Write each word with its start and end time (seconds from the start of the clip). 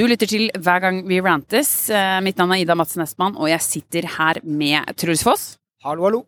Du 0.00 0.06
lytter 0.08 0.30
til 0.30 0.46
Hver 0.56 0.78
gang 0.80 1.02
vi 1.04 1.18
rantes. 1.20 1.90
Eh, 1.92 2.22
Mitt 2.24 2.38
navn 2.40 2.54
er 2.54 2.62
Ida 2.62 2.72
Madsen 2.72 3.02
Estmann, 3.04 3.34
og 3.36 3.50
jeg 3.50 3.60
sitter 3.60 4.06
her 4.08 4.38
med 4.48 4.94
Truls 4.96 5.20
Foss 5.26 5.42
Hallo, 5.84 6.06
hallo. 6.06 6.20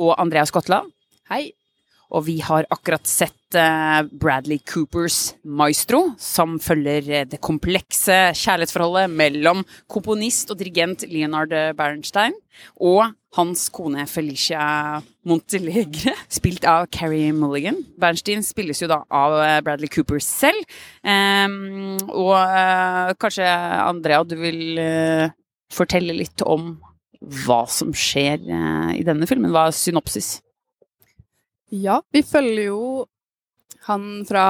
og 0.00 0.14
Andreas 0.22 0.48
Skotland. 0.48 0.88
Hei. 1.28 1.50
Og 2.10 2.24
vi 2.26 2.38
har 2.42 2.66
akkurat 2.74 3.06
sett 3.06 3.54
eh, 3.58 4.00
Bradley 4.10 4.58
Coopers 4.66 5.36
Maestro, 5.44 6.16
som 6.18 6.58
følger 6.62 7.06
eh, 7.06 7.26
det 7.30 7.38
komplekse 7.44 8.16
kjærlighetsforholdet 8.34 9.12
mellom 9.14 9.62
komponist 9.90 10.50
og 10.50 10.58
dirigent 10.60 11.06
Leonard 11.10 11.54
Bernstein 11.78 12.34
og 12.82 13.12
hans 13.38 13.68
kone 13.70 14.08
Felicia 14.10 14.98
Montelegre, 15.28 16.16
spilt 16.38 16.66
av 16.66 16.88
Carrie 16.90 17.30
Mulligan. 17.36 17.78
Bernstein 18.00 18.42
spilles 18.46 18.82
jo 18.82 18.90
da 18.90 19.04
av 19.06 19.38
eh, 19.44 19.60
Bradley 19.62 19.90
Cooper 19.92 20.18
selv. 20.24 20.66
Ehm, 21.06 22.00
og 22.10 22.34
kanskje, 23.22 23.46
Andrea, 23.46 24.24
du 24.26 24.34
vil 24.40 24.82
fortelle 25.70 26.16
litt 26.16 26.42
om 26.42 26.74
hva 27.44 27.62
som 27.70 27.92
skjer 27.94 28.42
i 28.96 29.02
denne 29.06 29.28
filmen? 29.28 29.52
Hva 29.52 29.68
er 29.68 29.76
synopsis? 29.76 30.38
Ja, 31.70 32.00
vi 32.12 32.22
følger 32.26 32.70
jo 32.72 32.84
han 33.86 34.24
fra 34.28 34.46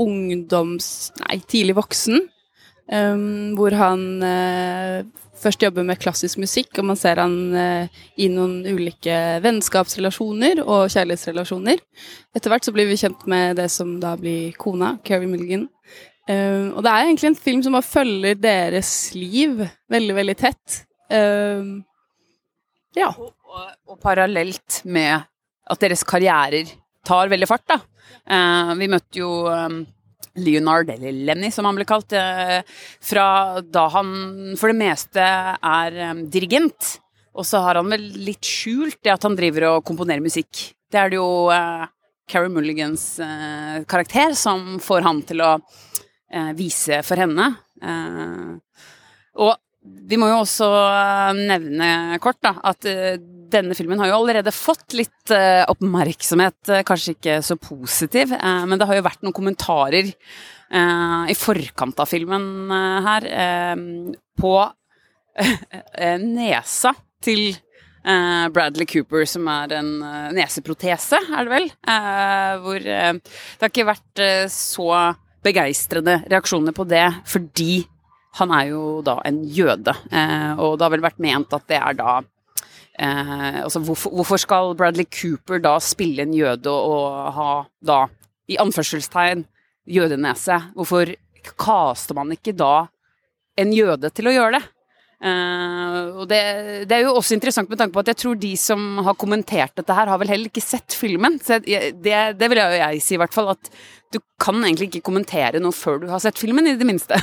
ungdoms... 0.00 1.12
Nei, 1.22 1.40
tidlig 1.48 1.76
voksen. 1.78 2.28
Um, 2.92 3.52
hvor 3.56 3.72
han 3.78 4.02
uh, 4.26 5.04
først 5.38 5.62
jobber 5.62 5.84
med 5.86 6.00
klassisk 6.02 6.40
musikk, 6.42 6.74
og 6.80 6.88
man 6.90 6.98
ser 6.98 7.20
han 7.22 7.36
uh, 7.54 8.00
i 8.20 8.26
noen 8.32 8.66
ulike 8.66 9.14
vennskapsrelasjoner 9.44 10.64
og 10.64 10.90
kjærlighetsrelasjoner. 10.92 11.80
Etter 12.34 12.52
hvert 12.52 12.66
så 12.66 12.74
blir 12.74 12.90
vi 12.90 12.98
kjent 13.00 13.22
med 13.30 13.56
det 13.60 13.68
som 13.72 13.94
da 14.02 14.16
blir 14.20 14.56
kona, 14.60 14.96
Carrie 15.06 15.30
Mulligan. 15.30 15.68
Um, 16.28 16.74
og 16.74 16.82
det 16.84 16.90
er 16.90 17.06
egentlig 17.06 17.32
en 17.32 17.40
film 17.46 17.62
som 17.64 17.78
bare 17.78 17.86
følger 17.86 18.38
deres 18.38 18.92
liv 19.16 19.62
veldig, 19.92 20.18
veldig 20.18 20.38
tett. 20.42 20.82
Um, 21.08 21.82
ja. 22.98 23.12
Og, 23.14 23.32
og, 23.46 23.68
og 23.88 24.02
parallelt 24.02 24.82
med 24.84 25.28
at 25.70 25.82
deres 25.82 26.02
karrierer 26.06 26.70
tar 27.06 27.30
veldig 27.30 27.48
fart, 27.50 27.66
da. 27.70 27.80
Eh, 28.22 28.72
vi 28.78 28.88
møtte 28.90 29.20
jo 29.22 29.30
um, 29.50 29.82
Leonard, 30.40 30.90
eller 30.90 31.12
Lenny 31.12 31.50
som 31.52 31.66
han 31.68 31.76
ble 31.76 31.86
kalt, 31.88 32.12
eh, 32.16 32.60
fra 33.02 33.60
da 33.60 33.86
han 33.92 34.12
for 34.60 34.72
det 34.72 34.78
meste 34.80 35.22
er 35.22 35.98
um, 36.12 36.24
dirigent. 36.32 36.96
Og 37.36 37.46
så 37.48 37.62
har 37.64 37.80
han 37.80 37.90
vel 37.92 38.04
litt 38.26 38.44
skjult 38.44 39.00
det 39.04 39.14
at 39.14 39.24
han 39.26 39.36
driver 39.36 39.68
og 39.70 39.84
komponerer 39.88 40.24
musikk. 40.24 40.72
Det 40.92 41.00
er 41.00 41.12
det 41.12 41.20
jo 41.20 41.48
eh, 41.52 41.84
Carrie 42.28 42.52
Mulligans 42.52 43.06
eh, 43.24 43.82
karakter 43.88 44.36
som 44.38 44.78
får 44.80 45.04
han 45.08 45.24
til 45.28 45.44
å 45.44 45.56
vise 46.56 47.02
for 47.04 47.20
henne. 47.20 47.44
Og 49.36 49.50
vi 49.84 50.16
må 50.16 50.30
jo 50.30 50.38
også 50.38 50.68
nevne 51.36 52.16
kort 52.24 52.38
da, 52.40 52.54
at 52.70 52.88
denne 53.52 53.76
filmen 53.76 54.00
har 54.00 54.10
jo 54.10 54.18
allerede 54.20 54.52
fått 54.54 54.96
litt 54.96 55.32
uh, 55.34 55.64
oppmerksomhet, 55.70 56.58
eh, 56.70 56.84
kanskje 56.86 57.16
ikke 57.16 57.38
så 57.44 57.56
positiv, 57.60 58.32
uh, 58.34 58.64
men 58.68 58.80
det 58.80 58.88
har 58.88 58.98
jo 58.98 59.06
vært 59.06 59.24
noen 59.24 59.36
kommentarer 59.36 60.08
uh, 60.12 61.24
i 61.30 61.36
forkant 61.38 62.00
av 62.02 62.10
filmen 62.10 62.72
her 63.04 63.28
på 64.40 64.54
nesa 66.22 66.92
til 67.22 67.52
Bradley 68.02 68.88
Cooper, 68.90 69.22
som 69.30 69.46
er 69.46 69.76
en 69.78 69.90
neseprotese, 70.34 71.20
er 71.22 71.46
det 71.46 71.52
vel? 71.52 71.68
Hvor 72.64 72.80
det 72.82 73.60
har 73.62 73.70
ikke 73.70 73.86
vært 73.86 74.22
så 74.50 74.88
begeistrede 75.46 76.16
reaksjoner 76.26 76.74
på 76.74 76.88
det, 76.90 77.04
fordi 77.30 77.84
han 78.40 78.52
er 78.56 78.72
jo 78.72 78.82
da 79.06 79.20
en 79.28 79.38
jøde, 79.46 79.94
og 80.58 80.74
det 80.74 80.86
har 80.88 80.94
vel 80.96 81.06
vært 81.06 81.22
ment 81.22 81.54
at 81.54 81.68
det 81.70 81.78
er 81.78 82.00
da 82.00 82.18
eh, 82.98 83.62
altså 83.62 83.82
hvorfor, 83.84 84.12
hvorfor 84.18 84.40
skal 84.40 84.74
Bradley 84.78 85.06
Cooper 85.08 85.62
da 85.62 85.76
spille 85.82 86.26
en 86.26 86.34
jøde 86.36 86.70
og, 86.72 87.32
ha 87.36 87.50
da, 87.84 88.04
i 88.50 88.58
anførselstegn, 88.62 89.46
jødenese? 89.88 90.58
Hvorfor 90.76 91.14
kaster 91.58 92.18
man 92.18 92.32
ikke 92.34 92.54
da 92.56 92.86
en 93.58 93.74
jøde 93.74 94.12
til 94.14 94.30
å 94.30 94.36
gjøre 94.36 94.58
det? 94.58 94.64
Eh, 95.22 95.98
og 96.18 96.26
det, 96.30 96.40
det 96.90 96.96
er 96.96 97.04
jo 97.04 97.14
også 97.14 97.36
interessant 97.36 97.70
med 97.70 97.78
tanke 97.78 97.94
på 97.94 98.02
at 98.02 98.10
jeg 98.10 98.20
tror 98.24 98.38
de 98.42 98.52
som 98.58 99.02
har 99.06 99.18
kommentert 99.18 99.76
dette 99.78 99.94
her, 99.94 100.10
har 100.10 100.18
vel 100.18 100.32
heller 100.32 100.50
ikke 100.50 100.64
sett 100.64 100.96
filmen. 100.98 101.38
Så 101.42 101.60
jeg, 101.62 101.94
det, 102.02 102.16
det 102.40 102.50
vil 102.50 102.62
jeg, 102.62 102.80
jeg 102.82 103.04
si 103.04 103.16
i 103.16 103.22
hvert 103.22 103.34
fall, 103.34 103.52
at 103.54 103.70
du 104.12 104.18
kan 104.42 104.58
egentlig 104.60 104.90
ikke 104.90 105.06
kommentere 105.06 105.62
noe 105.62 105.74
før 105.76 106.02
du 106.02 106.08
har 106.10 106.22
sett 106.22 106.40
filmen, 106.40 106.66
i 106.66 106.76
det 106.78 106.88
minste. 106.88 107.20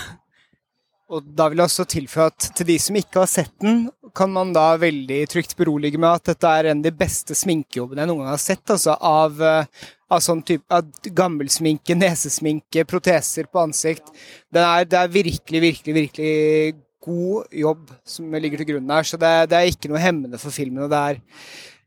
Og 1.09 1.25
da 1.33 1.47
vil 1.49 1.57
jeg 1.57 1.69
også 1.71 1.85
tilføye 1.89 2.27
at 2.29 2.49
til 2.57 2.67
de 2.69 2.75
som 2.81 2.97
ikke 2.99 3.23
har 3.23 3.29
sett 3.29 3.53
den, 3.63 3.87
kan 4.15 4.29
man 4.33 4.51
da 4.53 4.73
veldig 4.81 5.23
trygt 5.31 5.55
berolige 5.57 5.97
med 6.01 6.09
at 6.09 6.31
dette 6.31 6.49
er 6.49 6.69
en 6.69 6.83
av 6.83 6.85
de 6.85 6.91
beste 6.99 7.37
sminkejobbene 7.37 8.03
jeg 8.03 8.11
noen 8.11 8.21
gang 8.23 8.33
har 8.33 8.43
sett, 8.43 8.63
altså 8.69 8.93
av, 8.93 9.41
eh, 9.41 9.87
av 10.09 10.21
sånn 10.25 10.43
type 10.45 10.65
av 10.73 11.09
gammelsminke, 11.17 11.97
nesesminke, 11.97 12.85
proteser 12.89 13.49
på 13.49 13.63
ansikt. 13.63 14.13
Det 14.53 14.61
er, 14.61 14.85
det 14.89 15.01
er 15.01 15.17
virkelig, 15.17 15.63
virkelig, 15.65 15.97
virkelig 15.97 16.77
god 17.09 17.57
jobb 17.57 17.89
som 18.05 18.37
ligger 18.37 18.61
til 18.61 18.71
grunn 18.73 18.93
her, 18.93 19.09
så 19.09 19.17
det, 19.17 19.33
det 19.49 19.57
er 19.57 19.73
ikke 19.73 19.89
noe 19.89 20.03
hemmende 20.03 20.41
for 20.41 20.53
filmen. 20.53 20.85
Og 20.85 20.93
det 20.93 21.03
er 21.09 21.21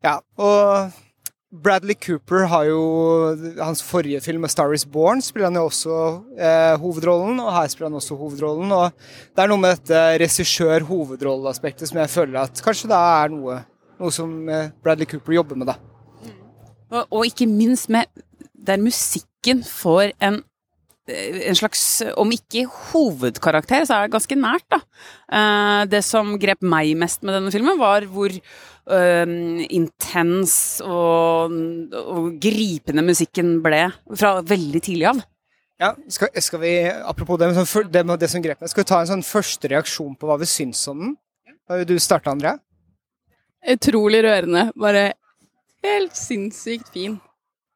Ja, 0.02 0.16
og 0.34 0.90
Bradley 1.52 1.94
Cooper 2.00 2.46
har 2.48 2.64
jo 2.64 2.82
Hans 3.58 3.82
forrige 3.84 4.22
film, 4.24 4.44
A 4.44 4.48
Star 4.48 4.72
Is 4.72 4.86
Born, 4.88 5.20
spiller 5.20 5.50
han 5.50 5.58
jo 5.60 5.66
også 5.68 5.96
eh, 6.38 6.76
hovedrollen, 6.80 7.42
og 7.44 7.52
her 7.52 7.68
spiller 7.68 7.90
han 7.90 7.98
også 8.00 8.16
hovedrollen. 8.16 8.72
Og 8.72 8.94
det 9.36 9.44
er 9.44 9.50
noe 9.52 9.60
med 9.60 9.76
dette 9.76 10.00
regissør-hovedrolleaspektet 10.22 11.90
som 11.90 12.00
jeg 12.00 12.12
føler 12.12 12.40
at 12.40 12.62
kanskje 12.64 12.88
det 12.92 13.00
er 13.00 13.34
noe, 13.34 13.58
noe 14.00 14.14
som 14.14 14.32
eh, 14.48 14.70
Bradley 14.84 15.10
Cooper 15.10 15.36
jobber 15.36 15.60
med, 15.60 15.74
da. 15.74 15.76
Og, 16.92 17.04
og 17.04 17.28
ikke 17.28 17.48
minst 17.48 17.92
med 17.92 18.08
der 18.56 18.80
musikken 18.80 19.60
får 19.66 20.14
en 20.24 20.40
en 21.10 21.56
slags, 21.58 22.02
om 22.20 22.30
ikke 22.30 22.66
hovedkarakter, 22.92 23.86
så 23.86 23.96
er 23.96 24.06
det 24.06 24.14
ganske 24.14 24.38
nært, 24.38 24.66
da. 24.70 24.78
Eh, 25.32 25.80
det 25.90 26.02
som 26.06 26.36
grep 26.38 26.62
meg 26.62 26.94
mest 26.98 27.24
med 27.26 27.34
denne 27.34 27.50
filmen, 27.54 27.80
var 27.80 28.06
hvor 28.12 28.30
eh, 28.30 29.34
intens 29.66 30.54
og, 30.86 31.56
og 31.98 32.30
gripende 32.42 33.04
musikken 33.06 33.56
ble 33.64 33.88
fra 34.14 34.36
veldig 34.46 34.82
tidlig 34.84 35.10
av. 35.10 35.22
Ja, 35.82 35.90
skal, 36.14 36.30
skal 36.38 36.60
vi, 36.62 36.74
Apropos 36.86 37.40
det, 37.40 37.48
sånn, 37.56 37.88
det, 37.90 38.04
det 38.22 38.30
som 38.30 38.44
grep 38.44 38.60
meg, 38.62 38.70
skal 38.70 38.84
vi 38.84 38.90
ta 38.92 39.00
en 39.02 39.10
sånn 39.10 39.26
første 39.26 39.72
reaksjon 39.72 40.14
på 40.14 40.28
hva 40.30 40.38
vi 40.38 40.46
syns 40.46 40.84
om 40.92 41.08
den? 41.08 41.16
Da 41.66 41.80
vil 41.80 41.88
Du 41.90 41.96
starte, 42.02 42.30
Andrea. 42.30 42.60
Utrolig 43.72 44.22
rørende. 44.22 44.68
Bare 44.78 45.12
helt 45.82 46.14
sinnssykt 46.18 46.90
fin. 46.94 47.18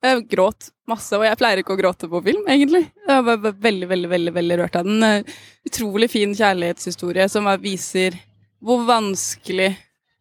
Jeg 0.07 0.27
gråt 0.31 0.71
masse, 0.87 1.11
og 1.19 1.25
jeg 1.27 1.39
pleier 1.41 1.61
ikke 1.61 1.75
å 1.75 1.81
gråte 1.81 2.09
på 2.11 2.21
film, 2.25 2.45
egentlig. 2.53 2.85
Jeg 3.09 3.27
var 3.27 3.43
veldig, 3.43 3.89
veldig, 3.91 4.11
veldig, 4.13 4.35
veldig 4.37 4.59
rørt 4.63 4.79
av 4.79 4.87
den. 4.87 5.03
Eh, 5.03 5.37
Utrolig 5.67 6.09
fin 6.13 6.35
kjærlighetshistorie 6.37 7.27
som 7.33 7.49
viser 7.63 8.15
hvor 8.63 8.85
vanskelig 8.87 9.73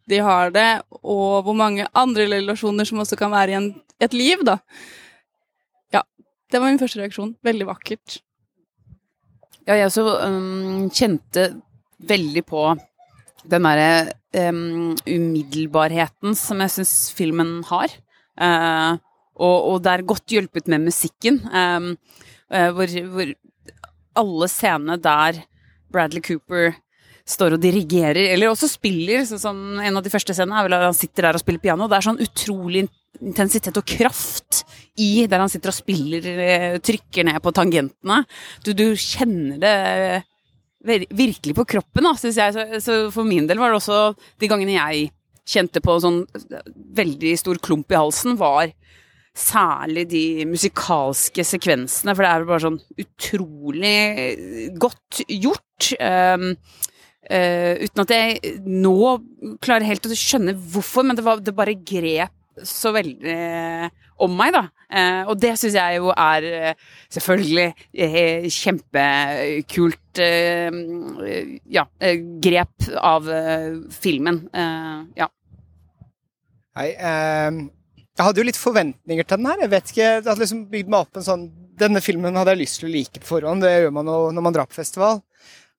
de 0.10 0.20
har 0.22 0.52
det, 0.54 0.70
og 1.02 1.46
hvor 1.46 1.58
mange 1.58 1.86
andre 1.98 2.28
relasjoner 2.30 2.88
som 2.88 3.02
også 3.02 3.18
kan 3.20 3.34
være 3.34 3.54
i 3.54 3.58
en, 3.60 3.70
et 4.02 4.14
liv, 4.14 4.42
da. 4.46 4.60
Ja. 5.94 6.04
Det 6.52 6.62
var 6.62 6.70
min 6.70 6.82
første 6.82 7.02
reaksjon. 7.02 7.36
Veldig 7.46 7.70
vakkert. 7.70 8.20
Ja, 9.66 9.78
jeg 9.80 9.88
også 9.90 10.06
um, 10.28 10.90
kjente 10.94 11.48
veldig 12.06 12.44
på 12.46 12.68
den 13.50 13.66
derre 13.66 14.50
um, 14.52 14.94
umiddelbarheten 15.06 16.38
som 16.38 16.62
jeg 16.62 16.74
syns 16.76 16.96
filmen 17.18 17.60
har. 17.70 17.94
Eh, 18.36 18.98
og, 19.36 19.58
og 19.72 19.84
det 19.84 19.92
er 19.92 20.08
godt 20.08 20.36
hjulpet 20.36 20.70
med 20.72 20.88
musikken, 20.88 21.42
um, 21.52 21.92
uh, 22.54 22.70
hvor, 22.76 22.96
hvor 23.12 23.34
alle 24.16 24.50
scenene 24.52 24.98
der 25.02 25.44
Bradley 25.92 26.24
Cooper 26.24 26.76
står 27.26 27.56
og 27.56 27.64
dirigerer, 27.64 28.30
eller 28.36 28.52
også 28.52 28.70
spiller, 28.70 29.24
sånn 29.26 29.42
som 29.42 29.62
en 29.82 29.98
av 29.98 30.06
de 30.06 30.12
første 30.14 30.34
scenene 30.36 30.60
er 30.60 30.68
vel 30.68 30.76
at 30.78 30.86
han 30.86 30.98
sitter 30.98 31.26
der 31.26 31.40
og 31.40 31.42
spiller 31.42 31.64
piano. 31.64 31.88
Det 31.90 31.98
er 31.98 32.06
sånn 32.06 32.22
utrolig 32.22 32.84
intensitet 33.24 33.80
og 33.80 33.88
kraft 33.88 34.62
i 35.02 35.26
der 35.26 35.42
han 35.42 35.50
sitter 35.50 35.72
og 35.72 35.78
spiller, 35.78 36.28
eh, 36.46 36.78
trykker 36.86 37.26
ned 37.26 37.42
på 37.42 37.54
tangentene. 37.56 38.22
Du, 38.62 38.76
du 38.78 38.86
kjenner 39.00 39.58
det 39.64 39.76
virkelig 40.86 41.56
på 41.58 41.66
kroppen, 41.66 42.06
da, 42.06 42.14
syns 42.20 42.38
jeg. 42.38 42.54
Så, 42.54 42.82
så 42.86 42.98
for 43.14 43.26
min 43.26 43.50
del 43.50 43.58
var 43.58 43.74
det 43.74 43.80
også 43.82 44.02
de 44.14 44.52
gangene 44.52 44.78
jeg 44.78 45.10
kjente 45.50 45.82
på 45.82 45.98
sånn 46.02 46.24
veldig 46.98 47.34
stor 47.42 47.58
klump 47.64 47.90
i 47.94 47.98
halsen, 47.98 48.38
var 48.38 48.70
særlig 49.36 50.06
de 50.12 50.26
musikalske 50.48 51.44
sekvensene, 51.44 52.16
for 52.16 52.24
det 52.24 52.32
er 52.32 52.44
jo 52.44 52.50
bare 52.52 52.64
sånn 52.64 52.80
utrolig 53.04 53.98
godt 54.80 55.22
gjort. 55.28 55.92
Um, 56.00 56.48
uh, 57.28 57.74
uten 57.84 58.06
at 58.06 58.16
jeg 58.16 58.56
nå 58.64 58.96
klarer 59.60 59.90
helt 59.90 60.08
å 60.08 60.16
skjønne 60.16 60.56
hvorfor, 60.56 61.08
men 61.08 61.20
det, 61.20 61.26
var, 61.28 61.44
det 61.44 61.56
bare 61.58 61.76
grep 61.84 62.34
så 62.64 62.92
veldig 62.96 63.32
eh, 63.32 63.88
om 64.24 64.36
meg, 64.38 64.54
da. 64.56 64.64
Eh, 64.86 65.22
og 65.28 65.40
det 65.42 65.56
syns 65.60 65.76
jeg 65.76 65.98
jo 66.00 66.12
er 66.14 66.48
eh, 66.48 66.84
selvfølgelig 67.12 67.68
eh, 68.06 68.48
kjempekult 68.54 70.22
eh, 70.24 70.78
ja, 71.76 71.86
eh, 72.00 72.22
grep 72.44 72.90
av 73.02 73.28
filmen. 73.96 74.46
ja. 75.18 75.30
Nei, 76.76 76.90
jeg 78.16 78.24
hadde 78.24 78.40
jo 78.42 78.48
litt 78.48 78.60
forventninger 78.60 79.28
til 79.28 79.42
den 79.42 79.48
her. 79.50 79.62
Jeg 79.66 79.72
vet 79.74 79.92
ikke, 79.92 80.04
jeg 80.06 80.24
hadde 80.24 80.42
liksom 80.42 80.66
bygd 80.72 80.92
meg 80.92 81.06
opp 81.06 81.20
en 81.20 81.30
sånn 81.30 81.46
Denne 81.76 82.00
filmen 82.00 82.38
hadde 82.40 82.54
jeg 82.54 82.62
lyst 82.62 82.78
til 82.80 82.88
å 82.88 82.94
like 82.94 83.20
på 83.20 83.28
forhånd. 83.34 83.66
Det 83.66 83.72
gjør 83.74 83.90
man 83.98 84.08
når 84.08 84.44
man 84.46 84.56
drar 84.56 84.70
på 84.70 84.78
festival. 84.78 85.18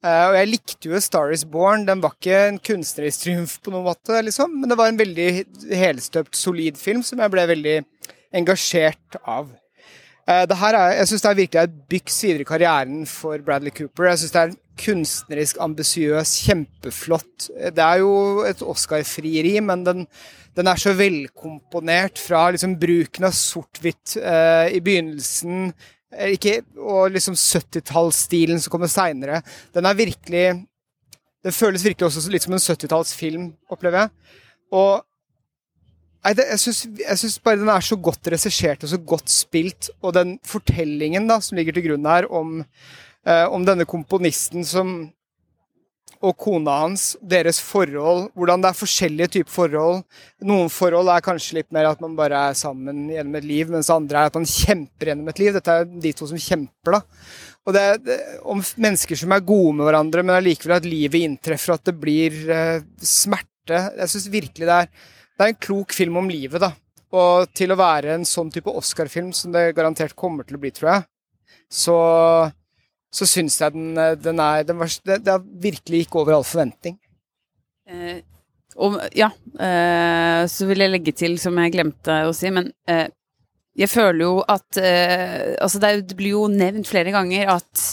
Uh, 0.05 0.27
og 0.29 0.35
jeg 0.37 0.49
likte 0.51 0.91
jo 0.91 1.01
'Star 1.01 1.33
Is 1.33 1.47
Born'. 1.49 1.87
Den 1.89 2.03
var 2.05 2.13
ikke 2.13 2.41
en 2.51 2.59
kunstnerisk 2.61 3.23
triumf 3.23 3.55
på 3.65 3.73
noen 3.73 3.87
måte, 3.89 4.21
liksom, 4.27 4.53
men 4.61 4.69
det 4.69 4.77
var 4.77 4.93
en 4.93 5.01
veldig 5.01 5.29
helstøpt, 5.73 6.37
solid 6.37 6.77
film 6.77 7.01
som 7.03 7.23
jeg 7.25 7.33
ble 7.33 7.47
veldig 7.49 7.79
engasjert 8.37 9.17
av. 9.25 9.49
Uh, 10.27 10.45
det 10.51 10.59
er, 10.59 10.79
jeg 10.99 11.11
syns 11.11 11.25
det 11.25 11.31
er 11.31 11.41
virkelig 11.41 11.63
et 11.63 11.75
byks 11.93 12.23
videre 12.27 12.43
i 12.45 12.49
karrieren 12.49 13.03
for 13.11 13.43
Bradley 13.47 13.75
Cooper. 13.75 14.11
Jeg 14.11 14.23
syns 14.23 14.35
det 14.35 14.43
er 14.43 14.57
kunstnerisk 14.77 15.61
ambisiøs, 15.63 16.33
kjempeflott. 16.45 17.51
Det 17.73 17.85
er 17.85 18.03
jo 18.03 18.45
et 18.45 18.61
Oscar-frieri, 18.61 19.55
men 19.65 19.87
den, 19.87 20.07
den, 20.59 20.69
er 20.69 20.81
så 20.81 20.93
velkomponert 20.99 22.21
fra 22.21 22.51
liksom 22.53 22.75
bruken 22.81 23.25
av 23.25 23.33
sort-hvitt 23.39 24.19
eh, 24.21 24.75
i 24.77 24.83
begynnelsen 24.85 25.71
Eh, 26.15 26.37
ikke, 26.37 26.61
og 26.79 27.11
liksom 27.15 27.37
70-tallsstilen 27.37 28.61
som 28.63 28.73
kommer 28.73 28.91
seinere. 28.91 29.43
Den 29.75 29.87
er 29.87 29.99
virkelig 29.99 30.47
Den 31.47 31.55
føles 31.55 31.85
virkelig 31.85 32.09
også 32.09 32.31
litt 32.33 32.43
som 32.43 32.57
en 32.57 32.59
70-tallsfilm, 32.59 33.43
opplever 33.71 34.01
jeg. 34.01 34.11
Og 34.75 35.05
nei, 36.27 36.35
det, 36.35 36.47
jeg 36.51 37.19
syns 37.23 37.37
bare 37.45 37.61
den 37.63 37.71
er 37.71 37.85
så 37.87 37.99
godt 37.99 38.33
regissert 38.35 38.83
og 38.83 38.91
så 38.91 38.99
godt 39.15 39.31
spilt, 39.33 39.91
og 40.03 40.17
den 40.17 40.37
fortellingen 40.47 41.29
da, 41.31 41.39
som 41.43 41.59
ligger 41.59 41.77
til 41.77 41.87
grunn 41.91 42.09
her 42.11 42.27
om, 42.35 42.59
eh, 43.27 43.47
om 43.47 43.67
denne 43.67 43.87
komponisten 43.89 44.67
som 44.67 44.99
og 46.25 46.37
kona 46.41 46.79
hans, 46.81 47.11
deres 47.21 47.59
forhold, 47.63 48.31
hvordan 48.37 48.63
det 48.63 48.71
er 48.71 48.79
forskjellige 48.79 49.33
typer 49.35 49.53
forhold. 49.53 49.99
Noen 50.49 50.71
forhold 50.73 51.11
er 51.13 51.25
kanskje 51.25 51.59
litt 51.59 51.69
mer 51.75 51.91
at 51.91 52.01
man 52.03 52.17
bare 52.19 52.41
er 52.49 52.57
sammen 52.59 53.05
gjennom 53.13 53.37
et 53.39 53.47
liv, 53.47 53.73
mens 53.73 53.91
andre 53.93 54.23
er 54.23 54.31
at 54.31 54.39
man 54.39 54.49
kjemper 54.49 55.11
gjennom 55.11 55.29
et 55.29 55.43
liv. 55.43 55.53
Dette 55.57 55.75
er 55.75 55.91
de 56.07 56.15
to 56.17 56.29
som 56.31 56.41
kjemper, 56.41 56.97
da. 56.97 57.03
Og 57.67 57.75
det, 57.77 57.85
det 58.07 58.17
om 58.47 58.63
mennesker 58.63 59.19
som 59.19 59.35
er 59.35 59.45
gode 59.45 59.75
med 59.77 59.89
hverandre, 59.89 60.25
men 60.25 60.39
allikevel 60.39 60.79
at 60.79 60.89
livet 60.89 61.27
inntreffer, 61.27 61.77
at 61.77 61.91
det 61.91 61.97
blir 62.01 62.41
eh, 62.49 62.81
smerte. 63.03 63.83
Jeg 63.99 64.13
syns 64.13 64.31
virkelig 64.33 64.71
det 64.71 64.81
er, 64.87 64.91
det 65.37 65.45
er 65.45 65.53
en 65.53 65.65
klok 65.69 65.93
film 65.97 66.17
om 66.21 66.31
livet, 66.33 66.63
da. 66.63 66.73
Og 67.17 67.51
til 67.57 67.73
å 67.73 67.79
være 67.79 68.17
en 68.17 68.25
sånn 68.27 68.51
type 68.53 68.73
Oscar-film 68.73 69.31
som 69.37 69.53
det 69.55 69.71
garantert 69.77 70.17
kommer 70.19 70.47
til 70.47 70.59
å 70.59 70.63
bli, 70.63 70.73
tror 70.75 70.93
jeg, 70.93 71.07
så 71.73 71.99
så 73.17 73.27
syns 73.29 73.59
jeg 73.61 73.75
den, 73.75 73.93
eh, 73.97 74.15
den 74.19 74.41
er 74.43 74.65
den 74.67 74.81
var, 74.81 74.93
det, 75.09 75.21
det 75.25 75.37
virkelig 75.63 76.05
gikk 76.05 76.19
over 76.21 76.37
all 76.37 76.47
forventning. 76.47 76.99
Eh, 77.89 78.19
og 78.77 78.99
ja, 79.17 79.31
eh, 79.63 80.43
så 80.53 80.67
vil 80.69 80.85
jeg 80.85 80.93
legge 80.93 81.15
til, 81.17 81.39
som 81.41 81.57
jeg 81.63 81.73
glemte 81.79 82.19
å 82.29 82.35
si, 82.37 82.51
men 82.53 82.69
eh, 82.91 83.07
jeg 83.77 83.93
føler 83.93 84.23
jo 84.25 84.35
at 84.49 84.79
eh, 84.81 85.55
Altså, 85.61 85.81
det 85.81 86.17
blir 86.17 86.35
jo 86.35 86.47
nevnt 86.53 86.89
flere 86.89 87.13
ganger 87.15 87.51
at 87.57 87.87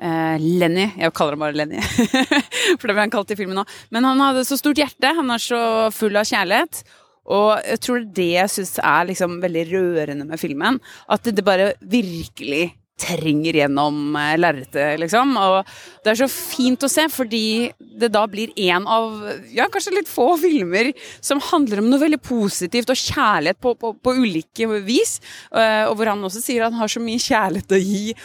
eh, 0.00 0.40
Lenny 0.40 0.88
Jeg 1.00 1.14
kaller 1.16 1.36
ham 1.36 1.44
bare 1.44 1.58
Lenny, 1.58 1.82
for 2.78 2.88
det 2.88 2.94
ble 2.96 3.04
han 3.04 3.14
kalt 3.14 3.32
i 3.34 3.38
filmen 3.38 3.58
nå. 3.60 3.66
Men 3.94 4.08
han 4.08 4.22
hadde 4.22 4.44
så 4.48 4.58
stort 4.60 4.80
hjerte, 4.80 5.14
han 5.18 5.32
er 5.34 5.42
så 5.42 5.62
full 5.94 6.16
av 6.18 6.28
kjærlighet. 6.28 6.84
Og 7.32 7.50
jeg 7.62 7.82
tror 7.84 8.06
det 8.16 8.30
jeg 8.32 8.50
syns 8.50 8.76
er 8.82 9.10
liksom 9.12 9.40
veldig 9.42 9.66
rørende 9.70 10.26
med 10.26 10.40
filmen, 10.42 10.80
at 11.06 11.28
det 11.28 11.44
bare 11.46 11.74
virkelig 11.80 12.72
trenger 13.02 13.56
gjennom 13.56 14.16
eh, 14.18 14.34
lerretet, 14.38 15.00
liksom. 15.00 15.34
Og 15.40 15.68
det 16.04 16.12
er 16.12 16.20
så 16.22 16.28
fint 16.30 16.84
å 16.84 16.90
se, 16.90 17.06
fordi 17.12 17.44
det 17.78 18.12
da 18.14 18.24
blir 18.30 18.52
en 18.68 18.86
av 18.90 19.16
ja, 19.52 19.68
kanskje 19.72 19.96
litt 19.96 20.10
få 20.10 20.32
filmer 20.40 20.92
som 21.20 21.42
handler 21.50 21.82
om 21.82 21.90
noe 21.90 22.02
veldig 22.02 22.20
positivt 22.24 22.92
og 22.92 23.00
kjærlighet 23.00 23.60
på, 23.62 23.74
på, 23.80 23.94
på 23.98 24.16
ulike 24.22 24.68
vis. 24.86 25.18
Uh, 25.50 25.88
og 25.88 25.96
hvor 25.98 26.12
han 26.12 26.22
også 26.28 26.42
sier 26.44 26.66
at 26.66 26.72
han 26.72 26.82
har 26.82 26.92
så 26.92 27.02
mye 27.02 27.22
kjærlighet 27.22 27.76
å 27.76 27.82
gi. 27.82 28.16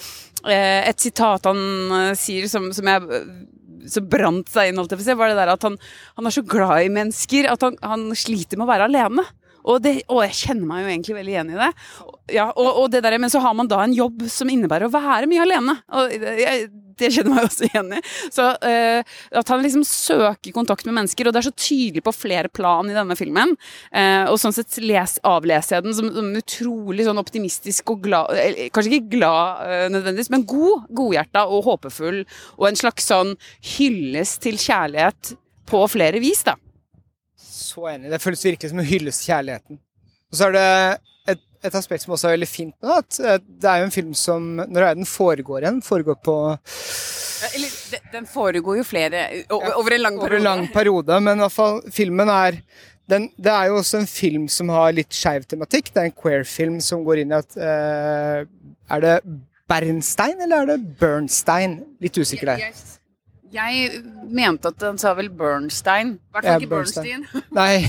Uh, 0.46 0.84
et 0.86 1.02
sitat 1.02 1.48
han 1.50 1.62
uh, 1.92 2.12
sier 2.18 2.46
som, 2.52 2.70
som 2.76 2.90
jeg 2.92 3.24
så 3.88 4.04
brant 4.04 4.50
seg 4.52 4.72
inn, 4.72 4.80
var 4.80 5.32
det 5.32 5.40
der 5.40 5.54
at 5.54 5.66
han, 5.66 5.78
han, 6.18 6.28
er 6.28 6.36
så 6.36 6.44
glad 6.44 6.84
i 6.84 6.94
mennesker 6.94 7.48
at 7.52 7.64
han, 7.64 7.78
han 7.84 8.10
sliter 8.18 8.60
med 8.60 8.68
å 8.68 8.72
være 8.72 8.90
alene. 8.90 9.26
Og, 9.68 9.82
det, 9.84 9.94
og, 10.08 10.22
jeg 10.24 10.38
kjenner 10.48 10.68
meg 10.70 10.84
jo 10.84 10.92
egentlig 10.94 11.16
veldig 11.18 11.34
igjen 11.34 11.50
i 11.52 11.60
det. 11.60 11.70
Ja, 12.38 12.46
og, 12.54 12.68
og 12.84 12.92
det 12.94 13.02
der, 13.04 13.18
men 13.20 13.32
så 13.32 13.42
har 13.44 13.56
man 13.58 13.68
da 13.68 13.82
en 13.84 13.96
jobb 13.96 14.24
som 14.32 14.52
innebærer 14.52 14.88
å 14.88 14.94
være 14.94 15.28
mye 15.28 15.44
alene. 15.44 15.76
Og 15.92 16.14
jeg, 16.16 16.70
det 17.02 17.12
kjenner 17.16 17.36
meg 17.36 17.48
også 17.48 17.68
igjen 17.68 17.94
i. 17.98 18.02
Så 18.34 18.48
uh, 18.52 19.16
At 19.42 19.54
han 19.54 19.64
liksom 19.64 19.86
søker 19.88 20.56
kontakt 20.56 20.88
med 20.88 20.98
mennesker, 20.98 21.30
og 21.30 21.36
det 21.36 21.42
er 21.42 21.50
så 21.50 21.56
tydelig 21.56 22.04
på 22.06 22.16
flere 22.16 22.52
plan 22.52 22.90
i 22.90 22.98
denne 22.98 23.18
filmen. 23.20 23.56
Uh, 23.92 24.28
og 24.32 24.40
sånn 24.42 24.56
sett 24.56 24.80
les, 24.84 25.18
avleser 25.28 25.78
jeg 25.78 25.88
den 25.88 25.98
som, 25.98 26.12
som 26.16 26.30
utrolig 26.42 27.08
sånn 27.08 27.22
optimistisk 27.22 27.94
og 27.94 28.04
glad 28.06 28.16
Kanskje 28.74 28.98
ikke 28.98 29.18
glad 29.18 29.64
uh, 29.64 29.88
nødvendigvis, 29.94 30.32
men 30.34 30.46
god, 30.50 30.88
godhjerta 30.98 31.48
og 31.48 31.66
håpefull. 31.72 32.24
Og 32.60 32.70
en 32.70 32.80
slags 32.80 33.10
sånn 33.10 33.36
hyllest 33.78 34.42
til 34.46 34.60
kjærlighet 34.62 35.36
på 35.68 35.84
flere 35.92 36.22
vis, 36.24 36.46
da 36.48 36.56
så 37.58 37.90
enig. 37.92 38.12
Det 38.12 38.22
føles 38.24 38.46
virkelig 38.46 38.72
som 38.72 38.82
en 38.82 38.90
hyllest 38.90 39.28
kjærligheten. 39.28 39.80
Og 40.32 40.40
så 40.40 40.50
er 40.50 40.56
det 40.58 40.70
et, 41.64 41.76
aspekt 41.76 42.04
som 42.04 42.14
også 42.16 42.30
er 42.30 42.36
veldig 42.38 42.50
fint 42.50 42.76
nå, 42.84 42.98
at 43.02 43.20
eh, 43.22 43.40
det 43.42 43.70
er 43.70 43.82
jo 43.82 43.88
en 43.88 43.94
film 43.96 44.14
som 44.18 44.50
Når 44.62 44.84
er 44.84 45.00
den 45.00 45.08
foregår 45.10 45.64
igjen? 45.64 45.80
Foregår 45.86 46.20
på 46.24 46.36
Eller, 47.54 47.74
den 48.14 48.28
foregår 48.30 48.80
jo 48.82 48.86
flere 48.88 49.24
over 49.50 49.96
en 49.96 50.06
lang 50.06 50.20
periode. 50.20 50.28
Over 50.28 50.38
en 50.38 50.48
lang 50.50 50.68
periode, 50.74 51.20
men 51.22 51.38
i 51.38 51.46
hvert 51.46 51.58
fall 51.58 51.82
filmen 51.94 52.32
er 52.34 52.62
den, 53.08 53.30
det 53.40 53.52
er 53.54 53.70
jo 53.70 53.78
også 53.80 54.02
en 54.02 54.10
film 54.10 54.48
som 54.52 54.70
har 54.74 54.92
litt 54.92 55.16
skeiv 55.16 55.46
tematikk. 55.48 55.94
Det 55.94 56.02
er 56.02 56.10
en 56.10 56.18
queer-film 56.18 56.82
som 56.84 57.06
går 57.08 57.22
inn 57.22 57.32
i 57.32 57.38
at 57.38 57.56
uh, 57.56 58.42
Er 58.92 59.04
det 59.06 59.16
Bernstein, 59.68 60.42
eller 60.44 60.66
er 60.66 60.74
det 60.74 60.98
Bernstein? 61.00 61.80
Litt 62.04 62.20
usikker 62.20 62.52
der. 62.52 62.68
Yes. 62.68 62.98
Jeg 63.52 64.02
mente 64.28 64.74
at 64.74 64.84
han 64.84 65.00
sa 65.00 65.14
vel 65.16 65.30
Bernstein. 65.32 66.18
I 66.20 66.36
hvert 66.36 66.48
fall 66.48 66.64
ikke 66.64 66.74
Bernstein. 66.74 67.26
Nei, 67.56 67.88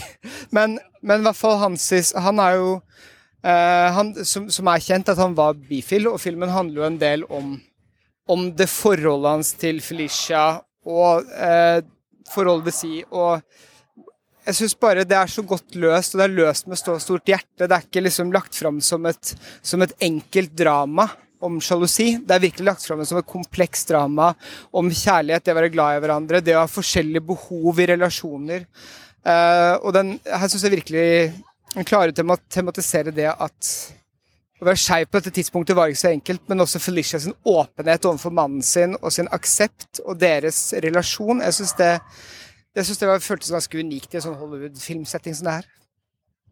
men, 0.54 0.78
men, 1.02 1.20
i 1.20 1.26
hvert 1.26 1.38
fall 1.38 1.58
Hansis 1.62 2.12
Han 2.14 2.38
er 2.42 2.58
jo 2.60 2.68
han, 3.94 4.12
som, 4.26 4.48
som, 4.50 4.68
er 4.70 4.82
kjent, 4.82 5.12
at 5.12 5.20
han 5.20 5.36
var 5.38 5.58
bifil, 5.68 6.08
og 6.10 6.18
filmen 6.22 6.50
handler 6.50 6.82
jo 6.82 6.88
en 6.88 6.98
del 7.00 7.24
om, 7.30 7.52
om 8.28 8.48
det 8.58 8.66
forholdet 8.70 9.36
hans 9.36 9.52
til 9.60 9.78
Felicia 9.84 10.58
og 10.88 11.28
eh, 11.36 11.80
forholdet 12.32 12.74
si 12.76 13.02
og 13.08 13.42
jeg 14.48 14.56
syns 14.56 14.74
bare 14.80 15.04
det 15.04 15.16
er 15.18 15.28
så 15.28 15.42
godt 15.44 15.76
løst, 15.76 16.14
og 16.14 16.22
det 16.22 16.24
er 16.24 16.36
løst 16.38 16.68
med 16.70 16.78
stort 16.80 17.28
hjerte. 17.28 17.66
Det 17.66 17.68
er 17.68 17.82
ikke 17.84 18.00
liksom 18.00 18.30
lagt 18.32 18.56
fram 18.56 18.78
som 18.80 19.04
et, 19.10 19.34
som 19.60 19.84
et 19.84 19.92
enkelt 20.06 20.54
drama 20.56 21.04
om 21.44 21.58
sjalusi. 21.60 22.14
Det 22.24 22.32
er 22.32 22.46
virkelig 22.46 22.68
lagt 22.70 22.86
fram 22.88 23.02
som 23.04 23.20
et 23.20 23.28
komplekst 23.28 23.92
drama 23.92 24.30
om 24.72 24.88
kjærlighet, 24.88 25.44
det 25.44 25.52
å 25.52 25.58
være 25.58 25.74
glad 25.74 25.98
i 25.98 26.00
hverandre, 26.00 26.40
det 26.40 26.56
å 26.56 26.62
ha 26.62 26.70
forskjellige 26.70 27.26
behov 27.28 27.82
i 27.82 27.90
relasjoner. 27.92 28.64
Uh, 29.26 29.76
og 29.82 29.92
den, 29.98 30.14
her 30.24 30.48
syns 30.48 30.64
jeg 30.64 30.76
virkelig 30.78 31.06
den 31.78 31.86
klarer 31.86 32.10
å 32.10 32.36
tematisere 32.50 33.14
det 33.14 33.30
at 33.30 33.70
å 34.58 34.66
være 34.66 34.80
skeiv 34.82 35.06
på 35.06 35.20
dette 35.20 35.30
tidspunktet 35.36 35.76
var 35.78 35.90
ikke 35.90 36.00
så 36.00 36.10
enkelt, 36.10 36.42
men 36.50 36.64
også 36.64 36.80
Felicia 36.82 37.20
sin 37.22 37.36
åpenhet 37.46 38.08
overfor 38.08 38.34
mannen 38.34 38.64
sin 38.66 38.96
og 38.98 39.12
sin 39.14 39.30
aksept 39.34 40.00
og 40.02 40.18
deres 40.18 40.72
relasjon. 40.82 41.44
Jeg 41.46 41.54
syns 41.60 41.76
det, 41.78 41.92
jeg 42.74 42.88
synes 42.88 43.02
det 43.02 43.10
var, 43.10 43.22
føltes 43.22 43.54
ganske 43.54 43.78
unikt 43.78 44.14
i 44.14 44.18
en 44.18 44.26
sånn 44.26 44.40
Hollywood-filmsetting 44.40 45.38
som 45.38 45.46
det 45.46 45.54
her. 45.60 45.68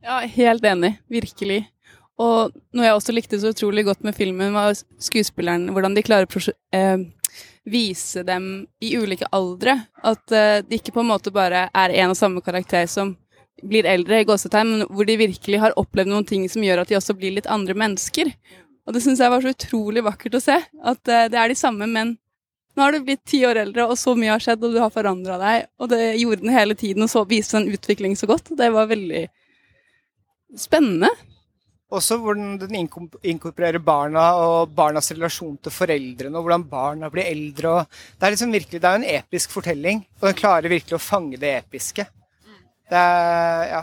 Ja, 0.06 0.20
helt 0.30 0.68
enig. 0.70 0.92
Virkelig. 1.10 1.64
Og 2.22 2.54
noe 2.70 2.86
jeg 2.86 2.96
også 2.96 3.16
likte 3.16 3.42
så 3.42 3.50
utrolig 3.50 3.82
godt 3.88 4.06
med 4.06 4.14
filmen, 4.16 4.54
var 4.54 4.78
skuespilleren, 5.02 5.72
hvordan 5.74 5.98
de 5.98 6.06
klarer 6.06 6.30
å 6.30 6.54
eh, 6.78 7.08
vise 7.66 8.22
dem 8.28 8.68
i 8.78 8.94
ulike 8.94 9.26
aldre. 9.34 9.80
At 10.06 10.30
eh, 10.30 10.62
det 10.62 10.78
ikke 10.78 10.94
på 10.94 11.02
en 11.02 11.10
måte 11.10 11.34
bare 11.34 11.66
er 11.74 11.98
en 12.04 12.14
og 12.14 12.20
samme 12.22 12.44
karakter 12.46 12.86
som 12.86 13.16
blir 13.64 13.88
eldre, 13.88 14.20
i 14.20 14.28
gåsetegn, 14.28 14.86
hvor 14.92 15.08
de 15.08 15.16
virkelig 15.20 15.60
har 15.62 15.76
opplevd 15.80 16.12
noen 16.12 16.26
ting 16.28 16.44
som 16.52 16.64
gjør 16.64 16.82
at 16.82 16.90
de 16.92 16.98
også 16.98 17.16
blir 17.16 17.34
litt 17.36 17.48
andre 17.50 17.76
mennesker. 17.78 18.32
Og 18.86 18.94
det 18.94 19.02
syns 19.02 19.22
jeg 19.22 19.32
var 19.32 19.42
så 19.42 19.54
utrolig 19.54 20.04
vakkert 20.06 20.38
å 20.38 20.42
se. 20.42 20.56
At 20.84 21.10
eh, 21.10 21.28
det 21.32 21.40
er 21.40 21.50
de 21.50 21.58
samme, 21.58 21.88
men 21.90 22.14
nå 22.76 22.84
har 22.84 22.92
du 22.92 23.06
blitt 23.06 23.24
ti 23.24 23.40
år 23.48 23.62
eldre, 23.64 23.86
og 23.88 23.96
så 23.98 24.12
mye 24.18 24.34
har 24.34 24.42
skjedd, 24.42 24.66
og 24.66 24.74
du 24.74 24.82
har 24.82 24.92
forandra 24.92 25.38
deg. 25.40 25.70
Og 25.80 25.90
det 25.90 26.02
gjorde 26.20 26.44
den 26.44 26.54
hele 26.54 26.76
tiden, 26.78 27.06
og 27.06 27.10
så 27.10 27.24
viste 27.28 27.58
den 27.58 27.72
utvikling 27.72 28.18
så 28.18 28.28
godt. 28.30 28.52
Det 28.58 28.68
var 28.74 28.90
veldig 28.92 29.24
spennende. 30.60 31.10
Også 31.96 32.18
hvordan 32.18 32.56
den 32.58 32.74
inkorporerer 32.76 33.78
barna 33.78 34.24
og 34.42 34.72
barnas 34.74 35.12
relasjon 35.14 35.54
til 35.62 35.72
foreldrene, 35.72 36.34
og 36.34 36.44
hvordan 36.44 36.66
barna 36.68 37.10
blir 37.14 37.30
eldre. 37.30 37.86
det 38.18 38.26
er 38.26 38.34
liksom 38.34 38.52
virkelig, 38.52 38.82
det 38.82 38.90
er 38.90 39.00
en 39.00 39.10
episk 39.20 39.54
fortelling, 39.54 40.02
og 40.20 40.28
den 40.28 40.38
klarer 40.40 40.72
virkelig 40.72 40.98
å 40.98 41.02
fange 41.02 41.38
det 41.38 41.54
episke. 41.62 42.08
Det 42.86 42.98
er, 43.02 43.62
ja. 43.72 43.80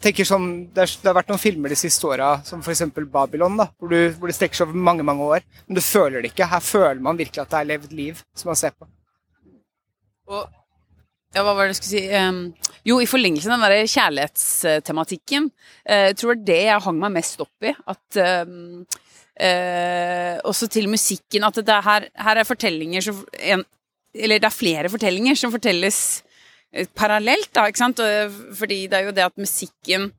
tenker 0.00 0.28
sånn, 0.28 0.48
det, 0.72 0.84
er, 0.84 0.92
det 1.02 1.10
har 1.10 1.16
vært 1.18 1.32
noen 1.32 1.42
filmer 1.42 1.72
de 1.72 1.78
siste 1.78 2.08
åra, 2.08 2.38
som 2.46 2.62
f.eks. 2.64 2.86
Babylon, 3.12 3.58
da, 3.60 3.68
hvor, 3.76 3.92
du, 3.92 4.14
hvor 4.16 4.30
det 4.30 4.36
strekker 4.38 4.60
seg 4.60 4.70
over 4.70 4.86
mange 4.90 5.04
mange 5.06 5.26
år. 5.36 5.48
Men 5.66 5.80
du 5.80 5.84
føler 5.84 6.22
det 6.22 6.32
ikke. 6.32 6.48
Her 6.48 6.64
føler 6.64 7.02
man 7.04 7.20
virkelig 7.20 7.44
at 7.44 7.52
det 7.52 7.60
er 7.60 7.72
levd 7.74 7.98
liv 7.98 8.22
som 8.32 8.52
man 8.52 8.60
ser 8.60 8.72
på. 8.76 8.88
Og 10.28 10.46
ja, 11.36 11.42
hva 11.44 11.52
var 11.52 11.68
det 11.68 11.74
jeg 11.74 11.80
skulle 11.82 11.92
si? 11.92 12.06
um, 12.16 12.72
jo, 12.88 12.96
i 13.02 13.08
forlengelsen 13.08 13.52
av 13.52 13.60
den 13.60 13.74
der 13.74 13.90
kjærlighetstematikken, 13.92 15.50
uh, 15.84 16.04
jeg 16.08 16.16
tror 16.20 16.32
det 16.32 16.40
er 16.40 16.46
det 16.48 16.62
jeg 16.70 16.84
hang 16.86 17.02
meg 17.02 17.14
mest 17.18 17.44
opp 17.44 17.68
i. 17.68 17.74
At 17.92 18.20
um, 18.48 18.86
uh, 19.36 20.34
Også 20.48 20.70
til 20.72 20.88
musikken. 20.88 21.44
At 21.44 21.60
er 21.60 21.84
her, 21.84 22.08
her 22.16 22.40
er 22.40 22.48
fortellinger 22.48 23.04
som 23.04 23.20
en, 23.38 23.64
Eller 24.14 24.40
det 24.40 24.48
er 24.48 24.56
flere 24.56 24.88
fortellinger 24.88 25.36
som 25.36 25.52
fortelles 25.52 26.22
parallelt, 26.98 27.50
da, 27.56 27.66
ikke 27.68 27.80
sant? 27.80 28.00
Fordi 28.58 28.82
det 28.90 28.98
er 28.98 29.08
jo 29.08 29.14
det 29.16 29.24
at 29.24 29.40
musikken 29.40 30.10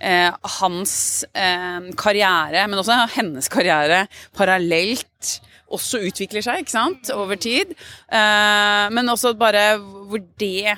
eh, 0.00 0.30
hans 0.58 1.24
eh, 1.32 1.90
karriere, 1.98 2.66
men 2.68 2.80
også 2.80 3.00
hennes 3.16 3.50
karriere, 3.52 4.04
parallelt 4.36 5.38
også 5.74 6.02
utvikler 6.06 6.44
seg, 6.44 6.62
ikke 6.62 6.74
sant, 6.74 7.12
over 7.14 7.38
tid. 7.40 7.74
Eh, 8.12 8.88
men 8.94 9.12
også 9.12 9.34
bare 9.38 9.74
hvor 9.80 10.22
det 10.40 10.76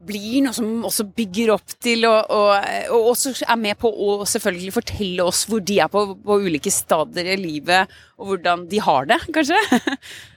blir 0.00 0.46
noe 0.46 0.56
som 0.56 0.84
også 0.88 1.04
bygger 1.12 1.50
opp 1.52 1.74
til 1.84 2.06
og, 2.08 2.30
og, 2.32 2.54
og 2.94 3.10
også 3.10 3.34
er 3.44 3.58
med 3.60 3.76
på 3.80 3.90
å 3.90 4.22
selvfølgelig 4.24 4.72
fortelle 4.72 5.26
oss 5.28 5.42
hvor 5.48 5.60
de 5.60 5.76
er 5.84 5.90
på, 5.92 6.06
på 6.24 6.38
ulike 6.40 6.72
stadier 6.72 7.34
i 7.34 7.40
livet, 7.40 7.92
og 8.16 8.32
hvordan 8.32 8.64
de 8.70 8.80
har 8.80 9.10
det, 9.10 9.20
kanskje. 9.34 9.60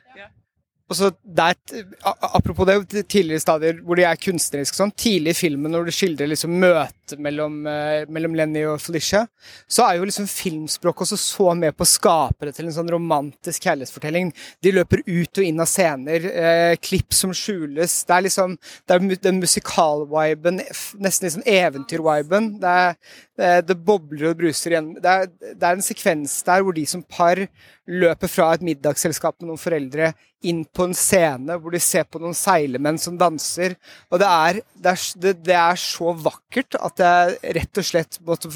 Er 0.92 1.54
et, 1.54 1.74
Apropos 2.04 2.68
det 2.68 3.08
tidligere 3.08 3.40
stadier 3.40 3.80
hvor 3.82 3.98
de 3.98 4.06
er 4.06 4.20
kunstneriske 4.20 4.78
sånn, 4.78 4.92
tidlig 5.00 5.34
i 5.34 5.40
filmen 5.46 5.72
når 5.74 5.88
du 5.88 5.96
skildrer 5.96 6.30
liksom 6.30 6.54
møtet 6.60 7.03
mellom, 7.20 7.66
eh, 7.68 8.06
mellom 8.10 8.36
Lenny 8.38 8.64
og 8.70 8.80
Felicia, 8.82 9.26
så 9.68 9.86
er 9.88 9.98
jo 9.98 10.08
liksom 10.08 10.28
filmspråket 10.30 11.06
også 11.06 11.20
så 11.20 11.56
med 11.58 11.76
på 11.76 11.86
å 11.86 11.90
skape 11.90 12.48
det 12.48 12.56
til 12.56 12.70
en 12.70 12.76
sånn 12.78 12.92
romantisk 12.94 13.68
kjærlighetsfortelling. 13.68 14.32
De 14.64 14.72
løper 14.72 15.04
ut 15.06 15.42
og 15.42 15.44
inn 15.44 15.60
av 15.60 15.70
scener, 15.70 16.26
eh, 16.26 16.76
klipp 16.78 17.14
som 17.14 17.32
skjules. 17.32 18.06
Det 18.06 18.16
er 18.16 18.26
liksom 18.28 18.58
det 18.88 18.96
er 18.96 19.16
den 19.28 19.42
musikal-viben, 19.42 20.62
nesten 21.00 21.28
liksom 21.28 21.44
eventyr-viben. 21.46 22.60
Det, 22.64 22.96
det, 23.38 23.54
det 23.68 23.80
bobler 23.86 24.32
og 24.32 24.38
bruser 24.38 24.72
igjen. 24.72 24.94
Det 25.02 25.14
er, 25.14 25.28
det 25.54 25.64
er 25.64 25.78
en 25.78 25.86
sekvens 25.86 26.42
der 26.48 26.64
hvor 26.64 26.76
de 26.76 26.86
som 26.86 27.04
par 27.04 27.42
løper 27.90 28.32
fra 28.32 28.54
et 28.54 28.64
middagsselskap 28.64 29.42
med 29.42 29.50
noen 29.50 29.60
foreldre 29.60 30.14
inn 30.48 30.64
på 30.68 30.88
en 30.88 30.96
scene 30.96 31.56
hvor 31.60 31.74
de 31.74 31.80
ser 31.84 32.06
på 32.08 32.20
noen 32.22 32.36
seilemenn 32.36 33.00
som 33.00 33.18
danser. 33.20 33.76
Og 34.12 34.22
det 34.22 34.30
er, 34.30 34.60
det 34.76 34.94
er, 34.94 35.36
det 35.48 35.58
er 35.60 35.80
så 35.80 36.14
vakkert 36.16 36.78
at 36.80 36.98
jeg 37.04 37.56
rett 37.60 37.82
og 37.82 37.88
slett 37.88 38.20
måtte, 38.26 38.52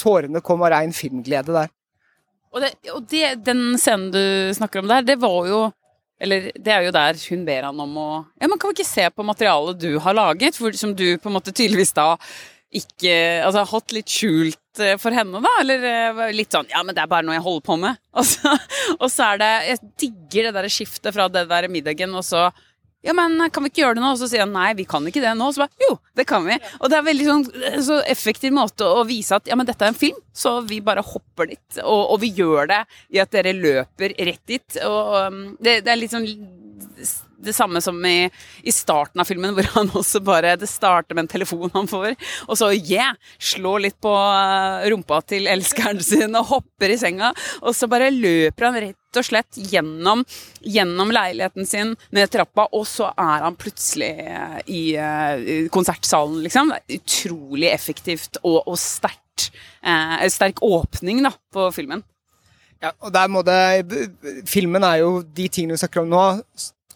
Tårene 0.00 0.42
kom 0.44 0.64
av 0.64 0.72
rein 0.74 0.94
filmglede 0.96 1.54
der. 1.54 1.70
Og, 2.52 2.60
det, 2.60 2.72
og 2.92 3.06
det, 3.08 3.28
den 3.46 3.78
scenen 3.80 4.10
du 4.12 4.24
snakker 4.56 4.82
om 4.82 4.90
der, 4.90 5.06
det 5.06 5.16
var 5.22 5.46
jo 5.48 5.60
Eller 6.22 6.50
det 6.52 6.70
er 6.70 6.84
jo 6.84 6.90
der 6.94 7.16
hun 7.30 7.46
ber 7.46 7.68
han 7.70 7.78
om 7.80 7.94
å 7.96 8.08
Ja, 8.36 8.48
man 8.50 8.60
kan 8.60 8.70
vi 8.70 8.76
ikke 8.76 8.90
se 8.90 9.06
på 9.10 9.24
materialet 9.24 9.80
du 9.80 9.96
har 10.04 10.16
laget, 10.18 10.58
for, 10.60 10.74
som 10.76 10.92
du 10.94 11.16
på 11.16 11.30
en 11.30 11.38
måte 11.38 11.54
tydeligvis 11.54 11.94
da 11.96 12.10
ikke 12.72 13.14
Altså 13.44 13.62
har 13.62 13.70
hatt 13.72 13.92
litt 13.96 14.12
skjult 14.12 14.80
eh, 14.80 14.98
for 15.00 15.12
henne, 15.16 15.40
da? 15.44 15.54
Eller 15.60 15.86
eh, 15.88 16.22
litt 16.36 16.52
sånn 16.52 16.68
Ja, 16.72 16.82
men 16.84 16.96
det 16.96 17.04
er 17.04 17.10
bare 17.10 17.26
noe 17.26 17.36
jeg 17.36 17.44
holder 17.44 17.64
på 17.66 17.78
med. 17.80 18.00
Og 18.18 18.28
så, 18.28 18.52
og 18.98 19.08
så 19.12 19.32
er 19.32 19.42
det 19.42 19.50
Jeg 19.70 19.80
digger 20.04 20.48
det 20.48 20.54
der 20.58 20.68
skiftet 20.72 21.16
fra 21.16 21.28
det 21.32 21.46
der 21.50 21.68
middagen, 21.72 22.12
og 22.16 22.24
så 22.26 22.50
ja, 23.02 23.14
men 23.16 23.34
kan 23.50 23.64
vi 23.64 23.72
ikke 23.72 23.82
gjøre 23.82 23.98
det 23.98 24.04
nå? 24.04 24.12
Og 24.14 24.20
så 24.20 24.28
sier 24.30 24.44
han 24.44 24.54
nei, 24.54 24.70
vi 24.78 24.86
kan 24.88 25.06
ikke 25.08 25.22
det 25.24 25.34
nå. 25.38 25.48
Og 25.50 25.56
så 25.56 25.64
bare 25.64 25.86
jo, 25.88 25.96
det 26.18 26.26
kan 26.30 26.46
vi. 26.46 26.58
Og 26.80 26.92
det 26.92 26.98
er 26.98 27.08
veldig 27.08 27.28
sånn 27.28 27.44
så 27.88 27.98
effektiv 28.10 28.54
måte 28.54 28.86
å 28.86 29.02
vise 29.08 29.38
at 29.38 29.50
ja, 29.50 29.58
men 29.58 29.68
dette 29.68 29.82
er 29.84 29.92
en 29.92 29.98
film, 29.98 30.22
så 30.32 30.60
vi 30.66 30.78
bare 30.84 31.04
hopper 31.06 31.50
dit. 31.50 31.82
Og, 31.82 32.14
og 32.14 32.22
vi 32.22 32.32
gjør 32.38 32.70
det 32.70 32.82
i 33.14 33.22
at 33.22 33.34
dere 33.34 33.56
løper 33.58 34.14
rett 34.18 34.42
dit. 34.48 34.80
Og 34.86 35.14
um, 35.26 35.44
det, 35.58 35.80
det 35.86 35.94
er 35.94 36.02
litt 36.02 36.14
sånn 36.14 36.28
det 37.42 37.52
samme 37.56 37.80
som 37.82 37.96
i, 38.06 38.30
i 38.62 38.72
starten 38.72 39.20
av 39.20 39.26
filmen, 39.28 39.50
hvor 39.56 39.68
han 39.74 39.90
også 39.98 40.22
bare 40.24 40.54
Det 40.60 40.70
starter 40.70 41.16
med 41.16 41.26
en 41.26 41.32
telefon 41.34 41.72
han 41.74 41.90
får, 41.90 42.14
og 42.46 42.58
så 42.58 42.70
yeah! 42.76 43.16
Slår 43.42 43.86
litt 43.88 43.98
på 44.02 44.12
eh, 44.14 44.88
rumpa 44.92 45.20
til 45.26 45.48
elskeren 45.50 46.00
sin 46.12 46.38
og 46.38 46.50
hopper 46.52 46.94
i 46.94 46.98
senga. 47.00 47.32
Og 47.62 47.74
så 47.76 47.88
bare 47.90 48.12
løper 48.14 48.68
han 48.68 48.78
rett 48.86 48.98
og 49.20 49.26
slett 49.26 49.58
gjennom, 49.72 50.24
gjennom 50.60 51.12
leiligheten 51.14 51.68
sin, 51.68 51.94
ned 52.14 52.30
trappa, 52.32 52.68
og 52.72 52.86
så 52.88 53.10
er 53.12 53.46
han 53.46 53.58
plutselig 53.58 54.12
eh, 54.24 54.58
i, 54.66 54.82
eh, 54.96 55.34
i 55.42 55.58
konsertsalen, 55.72 56.40
liksom. 56.46 56.72
Det 56.72 56.80
er 56.80 57.02
utrolig 57.02 57.68
effektivt 57.72 58.40
og, 58.42 58.62
og 58.66 58.78
sterkt. 58.80 59.50
Eh, 59.82 60.26
sterk 60.30 60.62
åpning 60.64 61.22
da, 61.24 61.32
på 61.52 61.68
filmen. 61.74 62.04
Ja, 62.82 62.90
og 62.98 63.12
der 63.14 63.28
må 63.30 63.44
det 63.46 63.86
Filmen 64.50 64.82
er 64.82 65.04
jo 65.04 65.20
de 65.22 65.46
tingene 65.46 65.76
vi 65.76 65.82
snakker 65.84 66.02
om 66.02 66.10
nå. 66.10 66.22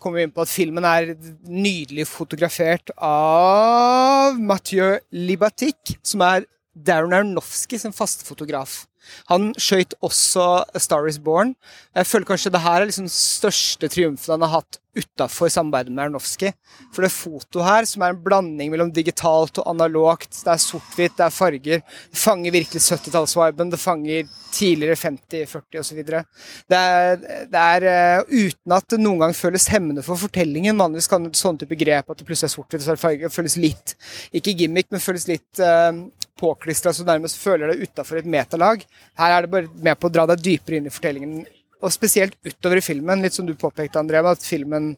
kommer 0.03 0.19
vi 0.19 0.27
inn 0.27 0.33
på 0.35 0.43
at 0.43 0.51
Filmen 0.51 0.85
er 0.87 1.13
nydelig 1.47 2.09
fotografert 2.11 2.91
av 3.03 4.37
Mathieu 4.39 4.99
Libatic, 5.15 5.97
som 6.03 6.23
er 6.27 6.47
Darren 6.77 7.15
Aronofsky 7.17 7.81
som 7.81 7.95
faste 7.97 8.27
fotograf. 8.29 8.85
Han 9.31 9.53
skøyt 9.61 9.95
også 10.05 10.47
A 10.75 10.83
Star 10.83 11.07
Is 11.09 11.19
Born. 11.23 11.55
Jeg 11.97 12.09
føler 12.09 12.29
kanskje 12.33 12.53
det 12.53 12.65
her 12.65 12.81
er 12.81 12.91
liksom 12.91 13.07
den 13.07 13.15
største 13.15 13.91
triumfen 13.93 14.37
han 14.37 14.45
har 14.47 14.61
hatt 14.61 14.81
utafor 14.97 15.51
samarbeidet 15.53 15.93
med 15.93 16.07
Aronofsky. 16.07 16.51
For 16.95 17.05
det 17.05 17.13
fotoet 17.13 17.67
her, 17.67 17.87
som 17.89 18.03
er 18.03 18.15
en 18.15 18.21
blanding 18.25 18.71
mellom 18.73 18.91
digitalt 18.97 19.61
og 19.61 19.69
analogt, 19.69 20.31
det 20.33 20.53
er 20.53 20.63
sort-hvitt, 20.63 21.17
det 21.19 21.27
er 21.27 21.35
farger, 21.35 21.83
det 21.85 22.21
fanger 22.21 22.55
virkelig 22.55 22.83
70-tallsviben, 22.87 23.73
det 23.73 23.81
fanger 23.81 24.31
tidligere 24.57 24.97
50-, 24.97 25.45
40- 25.53 25.83
osv. 25.83 26.01
Det 26.07 26.81
er, 26.81 27.21
det 27.53 27.65
er 27.65 27.89
eh, 27.93 28.47
uten 28.47 28.77
at 28.79 28.89
det 28.93 29.03
noen 29.03 29.27
gang 29.27 29.37
føles 29.37 29.69
hemmende 29.73 30.05
for 30.07 30.21
fortellingen. 30.21 30.81
Vanligvis 30.81 31.11
kan 31.13 31.29
et 31.29 31.41
sånn 31.41 31.61
type 31.61 31.77
grep 31.77 32.09
at 32.09 32.23
det 32.23 32.29
plutselig 32.29 32.49
er 32.51 32.57
sort-hvitt 32.57 32.81
og 32.81 32.89
så 32.89 32.95
er 32.95 33.01
det 33.01 33.05
farge, 33.05 33.35
føles 33.37 33.61
litt, 33.61 33.99
ikke 34.33 34.57
gimmick, 34.63 34.89
men 34.95 35.05
føles 35.05 35.29
litt 35.29 35.61
uh, 35.61 35.93
påklistra, 36.41 36.93
så 36.93 37.05
nærmest 37.07 37.41
føler 37.41 37.73
deg 37.73 37.87
utafor 37.87 38.21
et 38.21 38.29
metalag. 38.29 38.85
Her 39.19 39.35
er 39.35 39.45
det 39.45 39.53
bare 39.53 39.85
med 39.89 39.99
på 40.01 40.11
å 40.11 40.13
dra 40.13 40.27
deg 40.31 40.43
dypere 40.45 40.81
inn 40.81 40.89
i 40.89 40.93
fortellingen, 40.93 41.43
og 41.83 41.93
spesielt 41.93 42.37
utover 42.45 42.81
i 42.81 42.85
filmen, 42.85 43.23
litt 43.25 43.37
som 43.37 43.47
du 43.49 43.55
påpekte, 43.59 44.01
André, 44.01 44.23
at 44.25 44.45
filmen 44.45 44.97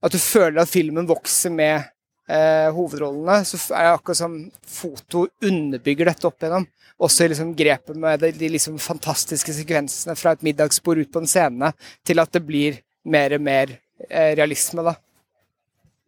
At 0.00 0.14
du 0.14 0.16
føler 0.16 0.62
at 0.62 0.70
filmen 0.72 1.04
vokser 1.04 1.52
med 1.52 1.82
eh, 2.24 2.70
hovedrollene, 2.72 3.42
så 3.44 3.58
er 3.76 3.84
det 3.84 3.90
akkurat 3.98 4.16
som 4.16 4.36
foto 4.64 5.26
underbygger 5.44 6.08
dette 6.08 6.24
opp 6.24 6.40
igjennom. 6.40 6.64
Også 7.04 7.26
i 7.26 7.28
liksom 7.28 7.50
grepet 7.56 7.98
med 8.00 8.22
de, 8.22 8.30
de 8.32 8.48
liksom 8.54 8.78
fantastiske 8.80 9.52
sekvensene 9.58 10.16
fra 10.16 10.32
et 10.32 10.46
middagsbord 10.46 11.02
ut 11.02 11.12
på 11.12 11.20
en 11.20 11.28
scene, 11.28 11.72
til 12.00 12.24
at 12.24 12.32
det 12.32 12.40
blir 12.48 12.80
mer 13.12 13.36
og 13.36 13.44
mer 13.44 13.74
eh, 14.08 14.32
realisme, 14.40 14.86
da. 14.88 14.96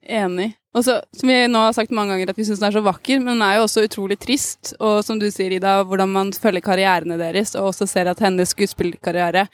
Enig. 0.03 0.53
Og 0.75 0.85
så, 0.87 0.97
som 1.15 1.29
vi 1.29 1.37
nå 1.53 1.61
har 1.67 1.75
sagt 1.77 1.93
mange 1.95 2.15
ganger, 2.15 2.33
at 2.33 2.39
vi 2.39 2.47
syns 2.49 2.61
den 2.63 2.71
er 2.71 2.75
så 2.75 2.83
vakker, 2.85 3.21
men 3.21 3.37
den 3.37 3.45
er 3.45 3.59
jo 3.59 3.67
også 3.67 3.85
utrolig 3.87 4.17
trist. 4.23 4.73
Og 4.81 5.03
som 5.05 5.21
du 5.21 5.29
sier, 5.31 5.53
Ida, 5.53 5.83
hvordan 5.87 6.11
man 6.15 6.33
følger 6.33 6.65
karrierene 6.65 7.19
deres, 7.21 7.53
og 7.59 7.71
også 7.71 7.87
ser 7.91 8.11
at 8.11 8.23
hennes 8.25 8.55
skuespillerkarriere 8.55 9.47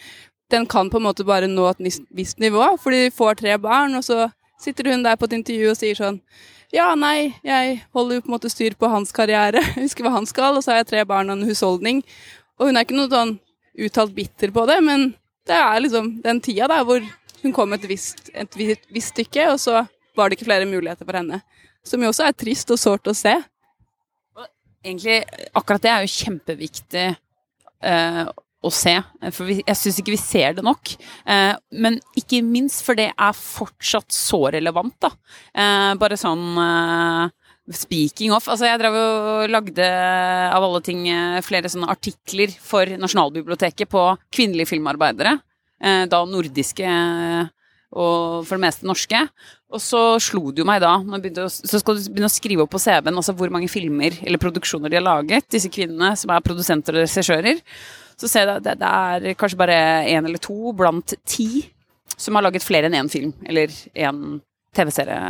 den 0.49 0.64
kan 0.67 0.88
på 0.88 0.97
en 0.97 1.05
måte 1.05 1.26
bare 1.28 1.49
nå 1.50 1.67
et 1.69 1.99
visst 2.17 2.38
nivå, 2.40 2.71
fordi 2.81 3.02
de 3.05 3.12
får 3.12 3.40
tre 3.43 3.59
barn, 3.61 3.99
og 3.99 4.05
så 4.07 4.31
sitter 4.62 4.88
hun 4.93 5.05
der 5.05 5.19
på 5.19 5.28
et 5.28 5.37
intervju 5.37 5.73
og 5.73 5.76
sier 5.78 5.99
sånn 5.99 6.23
Ja, 6.73 6.93
nei, 6.97 7.35
jeg 7.45 7.78
holder 7.97 8.19
jo 8.19 8.23
på 8.25 8.28
en 8.28 8.35
måte 8.35 8.50
styr 8.52 8.75
på 8.76 8.88
hans 8.93 9.12
karriere, 9.17 9.61
husker 9.83 10.07
hva 10.07 10.14
han 10.17 10.28
skal, 10.28 10.57
og 10.57 10.64
så 10.64 10.73
har 10.73 10.83
jeg 10.83 10.90
tre 10.90 11.05
barn 11.09 11.28
og 11.33 11.38
en 11.38 11.49
husholdning. 11.49 12.02
Og 12.61 12.69
hun 12.69 12.76
er 12.76 12.85
ikke 12.85 12.97
noe 12.99 13.12
sånn 13.12 13.37
uttalt 13.78 14.12
bitter 14.17 14.52
på 14.52 14.64
det, 14.69 14.81
men 14.85 15.11
det 15.49 15.57
er 15.57 15.81
liksom 15.81 16.11
den 16.25 16.43
tida 16.45 16.69
der 16.69 16.85
hvor 16.85 17.05
hun 17.43 17.55
kom 17.57 17.73
et 17.73 17.87
visst, 17.88 18.28
et 18.35 18.57
visst 18.59 19.14
stykke, 19.14 19.52
og 19.52 19.61
så 19.62 19.85
var 20.18 20.28
det 20.28 20.38
ikke 20.38 20.48
flere 20.50 20.68
muligheter 20.68 21.06
for 21.06 21.20
henne. 21.20 21.40
Som 21.87 22.02
jo 22.02 22.10
også 22.10 22.26
er 22.26 22.37
trist 22.37 22.75
og 22.75 22.80
sårt 22.80 23.08
å 23.08 23.16
se. 23.16 23.37
Egentlig, 24.84 25.22
akkurat 25.58 25.82
det 25.84 25.90
er 25.94 26.04
jo 26.04 26.14
kjempeviktig 26.14 27.06
eh, 27.08 28.22
å 28.58 28.70
se, 28.75 28.94
for 29.30 29.46
vi, 29.46 29.58
jeg 29.62 29.78
syns 29.78 29.98
ikke 30.00 30.14
vi 30.14 30.20
ser 30.20 30.56
det 30.58 30.64
nok. 30.66 30.94
Eh, 31.30 31.54
men 31.82 31.98
ikke 32.18 32.42
minst 32.46 32.82
for 32.87 32.98
det 32.98 33.10
er 33.12 33.37
fortsatt 33.38 34.14
så 34.14 34.48
relevant, 34.54 34.96
da. 35.02 35.12
Eh, 35.54 35.92
bare 36.00 36.18
sånn 36.20 36.46
eh, 36.62 37.34
Speaking 37.68 38.32
of, 38.32 38.46
altså 38.48 38.64
jeg 38.64 38.80
drev 38.80 38.94
og 38.96 39.50
lagde 39.52 39.84
av 39.84 40.64
alle 40.64 40.80
ting 40.87 41.02
eh, 41.12 41.42
flere 41.44 41.68
sånne 41.68 41.90
artikler 41.92 42.54
for 42.64 42.88
Nasjonalbiblioteket 42.96 43.90
på 43.92 44.04
kvinnelige 44.32 44.70
filmarbeidere. 44.70 45.34
Eh, 45.76 46.06
da 46.08 46.22
nordiske 46.25 46.88
og 47.98 48.46
for 48.48 48.56
det 48.56 48.64
meste 48.64 48.88
norske. 48.88 49.20
Og 49.68 49.82
så 49.84 50.00
slo 50.22 50.48
det 50.48 50.62
jo 50.62 50.66
meg 50.68 50.80
da, 50.80 50.94
å, 50.96 51.48
så 51.52 51.80
skal 51.80 51.98
du 51.98 52.06
begynne 52.08 52.30
å 52.30 52.32
skrive 52.32 52.64
opp 52.64 52.72
på 52.72 52.80
CV-en 52.80 53.20
altså 53.20 53.34
hvor 53.37 53.50
mange 53.52 53.68
filmer 53.68 54.16
eller 54.22 54.40
produksjoner 54.40 54.88
de 54.88 54.96
har 54.96 55.04
laget, 55.04 55.44
disse 55.52 55.68
kvinnene 55.72 56.14
som 56.16 56.32
er 56.32 56.44
produsenter 56.44 56.96
og 56.96 57.04
regissører. 57.04 57.60
Så 58.18 58.30
ser 58.32 58.48
jeg 58.48 58.64
det, 58.64 58.78
det 58.80 58.88
er 58.88 59.37
kanskje 59.38 59.60
bare 59.60 59.76
én 60.08 60.25
eller 60.25 60.40
to 60.42 60.72
blant 60.76 61.12
ti 61.28 61.66
som 62.16 62.38
har 62.38 62.46
laget 62.46 62.64
flere 62.64 62.88
enn 62.88 62.96
én 62.96 63.12
film 63.12 63.34
eller 63.44 63.75
én 63.92 64.40
TV-serie. 64.75 65.20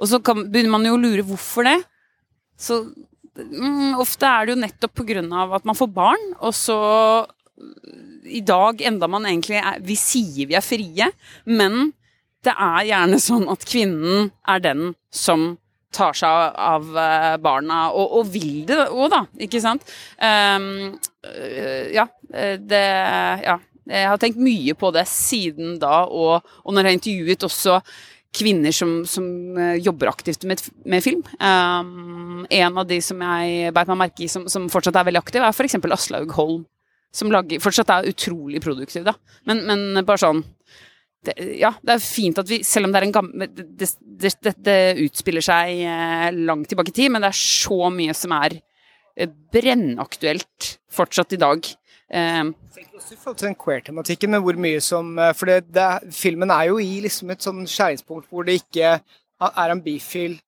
Og 0.00 0.10
så 0.10 0.22
kan, 0.24 0.46
begynner 0.48 0.72
man 0.72 0.88
jo 0.88 0.96
å 0.96 1.02
lure 1.02 1.26
hvorfor 1.28 1.68
det. 1.68 1.76
Så 2.58 2.80
mm, 3.36 3.98
ofte 4.00 4.32
er 4.32 4.46
det 4.46 4.54
jo 4.54 4.62
nettopp 4.64 4.96
på 4.96 5.06
grunn 5.12 5.28
av 5.44 5.58
at 5.58 5.68
man 5.68 5.78
får 5.78 5.92
barn, 5.92 6.24
og 6.40 6.56
så 6.56 6.78
i 8.28 8.40
dag, 8.44 8.82
enda 8.86 9.08
man 9.10 9.24
egentlig 9.26 9.56
er 9.58 9.80
Vi 9.82 9.96
sier 9.98 10.46
vi 10.46 10.54
er 10.54 10.64
frie, 10.64 11.08
men 11.48 11.90
det 12.46 12.54
er 12.54 12.84
gjerne 12.88 13.20
sånn 13.22 13.48
at 13.50 13.64
kvinnen 13.68 14.28
er 14.48 14.62
den 14.62 14.92
som 15.14 15.56
tar 15.94 16.12
seg 16.16 16.58
av 16.60 16.90
eh, 17.00 17.34
barna, 17.40 17.86
og, 17.96 18.18
og 18.20 18.28
vil 18.34 18.66
det 18.68 18.82
òg, 18.90 19.08
da, 19.14 19.22
ikke 19.46 19.62
sant? 19.64 19.88
Um, 20.20 20.98
ja, 21.94 22.06
det 22.58 22.84
Ja. 23.46 23.58
Jeg 23.88 24.04
har 24.04 24.18
tenkt 24.20 24.36
mye 24.36 24.74
på 24.76 24.90
det 24.92 25.06
siden 25.08 25.78
da, 25.80 26.02
og, 26.12 26.44
og 26.60 26.74
når 26.76 26.90
jeg 26.90 26.96
intervjuet 26.98 27.46
også 27.46 27.78
kvinner 28.36 28.74
som, 28.74 28.90
som 29.08 29.24
jobber 29.80 30.10
aktivt 30.10 30.44
med, 30.44 30.60
med 30.84 31.04
film. 31.04 31.22
Um, 31.40 32.44
en 32.50 32.80
av 32.82 32.86
de 32.88 33.00
som 33.04 33.22
jeg 33.24 33.72
beit 33.74 33.88
meg 33.88 34.00
merke 34.02 34.26
i 34.26 34.28
som, 34.30 34.44
som, 34.50 34.68
fortsatt 34.72 34.98
er 35.00 35.08
veldig 35.08 35.22
aktiv, 35.22 35.40
er 35.40 35.56
f.eks. 35.56 35.78
Aslaug 35.96 36.34
Holm. 36.36 36.66
Som 37.14 37.32
lager, 37.32 37.62
fortsatt 37.64 37.88
er 37.94 38.10
utrolig 38.10 38.60
produktiv, 38.60 39.06
da. 39.08 39.14
Men, 39.48 39.64
men 39.64 40.04
bare 40.04 40.20
sånn 40.20 40.44
det, 41.26 41.34
ja, 41.58 41.72
det 41.82 41.96
er 41.96 42.02
fint 42.02 42.38
at 42.38 42.48
vi, 42.50 42.60
selv 42.66 42.86
om 42.86 42.94
det 42.94 43.00
er 43.00 43.06
en 43.08 43.14
gammel 43.16 43.50
det, 43.50 43.88
det, 43.98 44.54
det, 44.54 44.78
utspiller 45.02 45.44
seg 45.44 45.82
eh, 45.82 46.28
langt 46.46 46.70
tilbake 46.70 46.92
i 46.92 46.96
tid, 47.00 47.12
men 47.12 47.24
det 47.24 47.32
er 47.32 47.40
så 47.40 47.90
mye 47.94 48.14
som 48.16 48.34
er 48.38 48.58
eh, 48.58 49.30
brennaktuelt 49.52 50.72
fortsatt 50.94 51.34
i 51.34 51.40
dag. 51.42 51.66
Eh, 52.08 52.42
også 52.98 53.14
i 53.14 53.20
forhold 53.20 53.38
til 53.40 53.50
den 53.50 53.58
queer-tematikken, 53.58 54.32
med 54.32 54.44
hvor 54.46 54.58
mye 54.58 54.80
som 54.84 55.10
eh, 55.18 55.34
For 55.36 55.50
filmen 56.14 56.54
er 56.54 56.70
jo 56.70 56.78
i 56.82 57.00
liksom 57.04 57.34
et 57.34 57.44
sånn 57.44 57.66
skjæringspunkt 57.68 58.30
hvor 58.30 58.46
det 58.46 58.60
ikke 58.62 58.98
er 59.38 59.72
en 59.74 59.82
bifil 59.82 60.38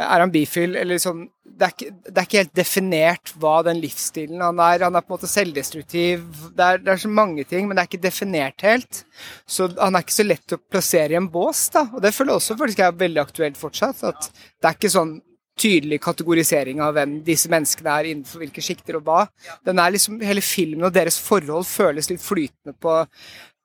er 0.00 0.22
han 0.24 0.32
bifil, 0.32 0.76
eller 0.76 0.96
liksom 0.96 1.26
det 1.52 1.66
er, 1.66 1.72
ikke, 1.74 1.90
det 2.06 2.12
er, 2.16 2.26
ikke, 2.26 2.40
helt 2.40 2.54
definert 2.56 3.32
hva 3.38 3.56
den 3.66 3.80
livsstilen 3.82 4.40
han 4.42 4.60
er. 4.64 4.86
Han 4.86 4.96
er 4.96 5.04
på 5.04 5.12
en 5.12 5.14
måte 5.18 5.28
selvdestruktiv. 5.30 6.22
Det 6.56 6.64
er, 6.64 6.80
det 6.80 6.94
er, 6.94 7.02
så 7.02 7.10
mange 7.12 7.44
ting, 7.46 7.66
men 7.68 7.76
det 7.76 7.82
er 7.82 7.90
ikke 7.90 8.06
definert 8.06 8.64
helt. 8.66 9.02
Så 9.46 9.68
han 9.76 9.94
er 9.94 10.06
ikke 10.06 10.16
så 10.16 10.26
lett 10.26 10.56
å 10.56 10.60
plassere 10.62 11.14
i 11.14 11.18
en 11.20 11.28
bås, 11.30 11.66
da. 11.74 11.84
Og 11.92 12.00
det 12.02 12.14
føler 12.16 12.32
jeg 12.32 12.40
også 12.40 12.56
faktisk 12.58 12.82
er 12.82 12.96
veldig 13.04 13.22
aktuelt 13.22 13.60
fortsatt. 13.60 14.02
At 14.08 14.30
det 14.32 14.70
er 14.70 14.78
ikke 14.78 14.94
sånn 14.96 15.14
tydelig 15.60 16.00
kategorisering 16.02 16.80
av 16.82 16.96
hvem 16.96 17.18
disse 17.26 17.50
menneskene 17.52 17.94
er 17.94 18.10
innenfor 18.10 18.42
hvilke 18.42 18.64
sjikter 18.64 18.98
og 18.98 19.06
hva. 19.06 19.26
Den 19.66 19.78
er 19.82 19.92
liksom, 19.94 20.18
Hele 20.24 20.44
filmen 20.44 20.88
og 20.88 20.96
deres 20.96 21.20
forhold 21.20 21.68
føles 21.68 22.08
litt 22.10 22.24
flytende 22.24 22.74
på, 22.80 23.02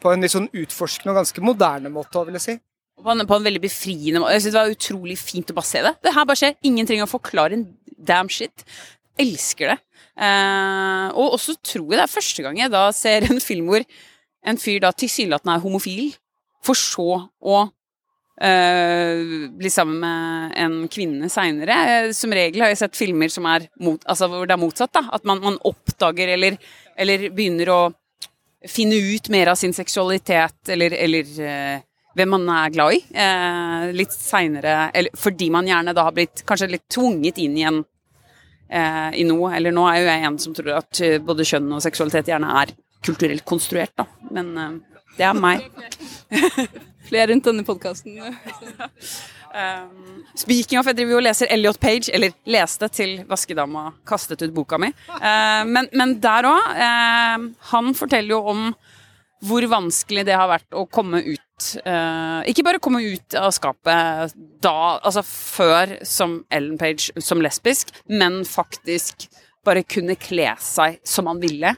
på 0.04 0.12
en 0.12 0.26
litt 0.26 0.36
sånn 0.36 0.52
utforskende 0.52 1.16
og 1.16 1.22
ganske 1.24 1.46
moderne 1.46 1.94
måte, 1.94 2.26
vil 2.28 2.38
jeg 2.38 2.50
si. 2.50 2.58
På 2.98 3.14
en, 3.14 3.26
på 3.30 3.38
en, 3.38 3.46
veldig 3.46 3.62
befriende 3.62 4.22
måte. 4.22 4.36
Jeg 4.36 4.48
synes 4.48 4.56
Det 4.56 4.62
var 4.62 4.76
utrolig 4.76 5.18
fint 5.22 5.52
å 5.54 5.58
bare 5.58 5.70
se 5.70 5.84
det. 5.86 5.96
Det 6.04 6.14
her 6.16 6.28
bare 6.28 6.42
skjer. 6.42 6.56
Ingen 6.66 6.90
trenger 6.90 7.06
å 7.06 7.12
forklare 7.12 7.58
en 7.58 7.68
damn 7.98 8.32
shit. 8.32 8.66
Elsker 9.22 9.74
det. 9.74 9.80
Eh, 10.18 11.08
og 11.14 11.36
også 11.38 11.58
tror 11.62 11.92
jeg 11.92 12.00
det 12.00 12.06
er 12.08 12.10
første 12.10 12.42
gang 12.42 12.58
jeg 12.58 12.74
da 12.74 12.88
ser 12.96 13.28
en 13.28 13.42
film 13.44 13.68
hvor 13.70 13.84
en 14.48 14.58
fyr 14.58 14.80
da 14.82 14.90
tilsynelatende 14.96 15.58
er 15.58 15.62
homofil, 15.62 16.08
for 16.66 16.78
så 16.80 17.10
å 17.38 17.58
eh, 18.42 19.48
bli 19.54 19.72
sammen 19.72 20.00
med 20.02 20.58
en 20.64 20.78
kvinne 20.92 21.30
seinere. 21.32 21.78
Eh, 21.92 22.10
som 22.18 22.34
regel 22.34 22.64
har 22.64 22.74
jeg 22.74 22.82
sett 22.84 23.00
filmer 23.00 23.32
som 23.34 23.48
er 23.50 23.68
mot, 23.84 24.02
altså 24.10 24.30
hvor 24.32 24.48
det 24.48 24.56
er 24.56 24.62
motsatt. 24.62 24.94
da, 24.96 25.06
At 25.14 25.28
man, 25.28 25.42
man 25.44 25.60
oppdager 25.68 26.34
eller, 26.38 26.58
eller, 26.98 27.30
begynner 27.30 27.74
å 27.74 27.82
finne 28.68 28.98
ut 28.98 29.30
mer 29.34 29.54
av 29.54 29.60
sin 29.60 29.76
seksualitet 29.76 30.74
eller, 30.74 30.96
eller 30.98 31.36
eh, 31.46 31.86
hvem 32.18 32.34
man 32.34 32.50
er 32.54 32.74
glad 32.74 32.98
i. 32.98 33.04
Eh, 33.14 33.86
litt 33.96 34.16
seinere 34.16 34.90
Fordi 35.18 35.52
man 35.54 35.70
gjerne 35.70 35.94
da 35.96 36.08
har 36.08 36.16
blitt 36.16 36.44
kanskje 36.48 36.72
litt 36.74 36.88
tvunget 36.94 37.40
inn 37.44 37.56
igjen 37.60 37.80
eh, 38.70 39.10
i 39.22 39.26
noe. 39.28 39.54
Eller 39.58 39.76
nå 39.76 39.86
er 39.90 40.02
jo 40.02 40.10
jeg 40.10 40.28
en 40.32 40.42
som 40.42 40.58
tror 40.58 40.76
at 40.82 41.02
eh, 41.06 41.22
både 41.24 41.48
kjønn 41.48 41.72
og 41.78 41.86
seksualitet 41.86 42.34
gjerne 42.34 42.52
er 42.64 42.76
kulturelt 43.06 43.46
konstruert, 43.48 43.94
da. 43.98 44.08
Men 44.34 44.54
eh, 44.58 44.78
det 45.18 45.30
er 45.30 45.38
meg. 45.38 45.66
Flere 47.08 47.32
rundt 47.32 47.48
denne 47.48 47.68
podkasten. 47.68 48.20
Um, 49.58 50.26
speaking 50.36 50.78
of, 50.78 50.86
jeg 50.86 51.00
driver 51.00 51.16
jo 51.16 51.20
og 51.22 51.24
leser 51.26 51.50
Elliot 51.50 51.80
Page, 51.82 52.12
eller 52.14 52.34
leste 52.52 52.90
til 52.94 53.22
vaskedama 53.26 53.88
kastet 54.06 54.44
ut 54.44 54.54
boka 54.54 54.78
mi. 54.82 54.92
Uh, 55.10 55.64
men, 55.66 55.88
men, 55.98 56.18
der 56.22 56.46
òg. 56.46 56.76
Uh, 56.78 57.48
han 57.72 57.96
forteller 57.98 58.36
jo 58.36 58.42
om 58.54 58.68
hvor 59.46 59.66
vanskelig 59.70 60.26
det 60.28 60.38
har 60.38 60.50
vært 60.50 60.78
å 60.78 60.86
komme 60.90 61.22
ut 61.22 61.68
uh, 61.86 62.42
Ikke 62.50 62.66
bare 62.66 62.82
komme 62.84 63.04
ut 63.06 63.38
av 63.38 63.52
skapet 63.56 64.34
da, 64.64 64.98
altså 64.98 65.24
før 65.26 65.98
som 66.08 66.40
Ellen 66.54 66.78
Page 66.82 67.14
som 67.24 67.42
lesbisk, 67.44 67.94
men 68.10 68.44
faktisk 68.48 69.28
bare 69.68 69.86
kunne 69.86 70.18
kle 70.20 70.54
seg 70.64 71.02
som 71.06 71.28
man 71.28 71.42
ville. 71.44 71.74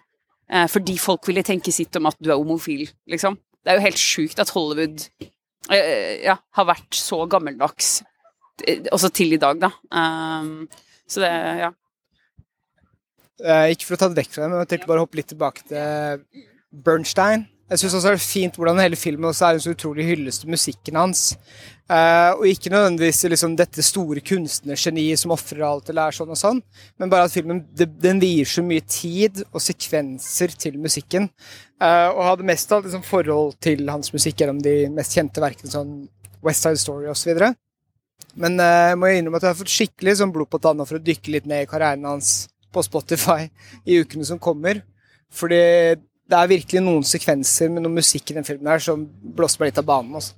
Uh, 0.51 0.67
fordi 0.71 0.97
folk 1.01 1.27
ville 1.29 1.43
tenke 1.45 1.73
sitt 1.75 1.95
om 1.99 2.09
at 2.09 2.19
du 2.19 2.31
er 2.31 2.39
homofil, 2.39 2.87
liksom. 3.11 3.37
Det 3.59 3.73
er 3.73 3.79
jo 3.79 3.87
helt 3.87 4.01
sjukt 4.01 4.39
at 4.39 4.53
Hollywood 4.55 5.03
uh, 5.71 6.13
ja, 6.23 6.39
har 6.39 6.69
vært 6.69 6.95
så 6.95 7.25
gammeldags 7.29 7.99
også 8.91 9.11
til 9.15 9.35
i 9.35 9.41
dag, 9.41 9.59
da. 9.61 9.71
Um, 9.91 10.67
så 11.09 11.23
det, 11.23 11.33
ja. 11.63 11.73
Ikke 13.71 13.87
for 13.87 13.95
å 13.95 13.99
ta 14.01 14.09
det 14.11 14.19
vekk 14.19 14.33
fra 14.33 14.43
deg, 14.43 14.51
men 14.51 14.63
jeg 14.65 14.71
tenkte 14.73 14.89
bare 14.89 14.99
å 14.99 15.05
hoppe 15.05 15.19
litt 15.21 15.29
tilbake 15.31 15.63
til 15.69 16.23
Bernstein. 16.69 17.47
Jeg 17.69 17.83
syns 17.83 17.99
også 17.99 18.09
det 18.09 18.17
er 18.17 18.23
fint 18.23 18.55
hvordan 18.57 18.79
hele 18.81 18.97
filmen 18.97 19.29
også 19.29 19.45
er 19.45 19.57
en 19.57 19.61
så 19.61 19.73
utrolig 19.75 20.07
hyllest 20.07 20.41
til 20.41 20.49
musikken 20.49 20.97
hans. 20.97 21.21
Uh, 21.89 22.33
og 22.37 22.47
ikke 22.49 22.71
nødvendigvis 22.73 23.21
liksom, 23.29 23.55
dette 23.57 23.85
store 23.85 24.21
kunstnergeniet 24.25 25.21
som 25.21 25.33
ofrer 25.33 25.61
alt 25.65 25.89
eller 25.89 26.09
er 26.09 26.17
sånn 26.17 26.33
og 26.33 26.37
sånn, 26.37 26.59
men 27.01 27.09
bare 27.09 27.25
at 27.25 27.33
filmen 27.33 27.63
den 27.77 28.21
vier 28.21 28.49
så 28.49 28.61
mye 28.65 28.85
tid 28.89 29.43
og 29.47 29.61
sekvenser 29.61 30.53
til 30.57 30.77
musikken. 30.81 31.29
Uh, 31.81 32.09
og 32.09 32.25
hadde 32.25 32.49
mest 32.49 32.73
av 32.73 32.85
liksom, 32.85 33.05
forhold 33.05 33.57
til 33.61 33.85
hans 33.89 34.13
musikk 34.13 34.41
gjennom 34.41 34.61
de 34.65 34.75
mest 34.93 35.17
kjente 35.17 35.41
verkene, 35.41 35.73
sånn 35.73 35.95
West 36.45 36.65
Side 36.65 36.81
Story 36.81 37.09
osv. 37.13 37.37
Men 38.39 38.61
jeg 38.61 38.97
må 38.97 39.13
innrømme 39.13 39.41
at 39.41 39.45
jeg 39.45 39.53
har 39.53 39.61
fått 39.61 39.77
skikkelig 39.77 40.19
sånn, 40.19 40.33
blod 40.33 40.49
på 40.49 40.61
tanna 40.61 40.85
for 40.89 40.97
å 40.97 41.05
dykke 41.05 41.37
litt 41.37 41.49
ned 41.49 41.65
i 41.65 41.69
karrieren 41.69 42.05
hans 42.09 42.47
på 42.73 42.81
Spotify 42.85 43.49
i 43.85 44.01
ukene 44.01 44.25
som 44.25 44.41
kommer. 44.41 44.81
Fordi 45.33 45.97
det 46.29 46.37
er 46.37 46.51
virkelig 46.51 46.83
noen 46.85 47.05
sekvenser 47.07 47.71
med 47.73 47.85
noe 47.85 47.95
musikk 47.99 48.29
i 48.31 48.37
den 48.37 48.45
filmen 48.47 48.69
her 48.69 48.83
som 48.83 49.07
blåser 49.07 49.63
meg 49.63 49.71
litt 49.71 49.81
av 49.81 49.87
banen. 49.89 50.19
Også. 50.19 50.35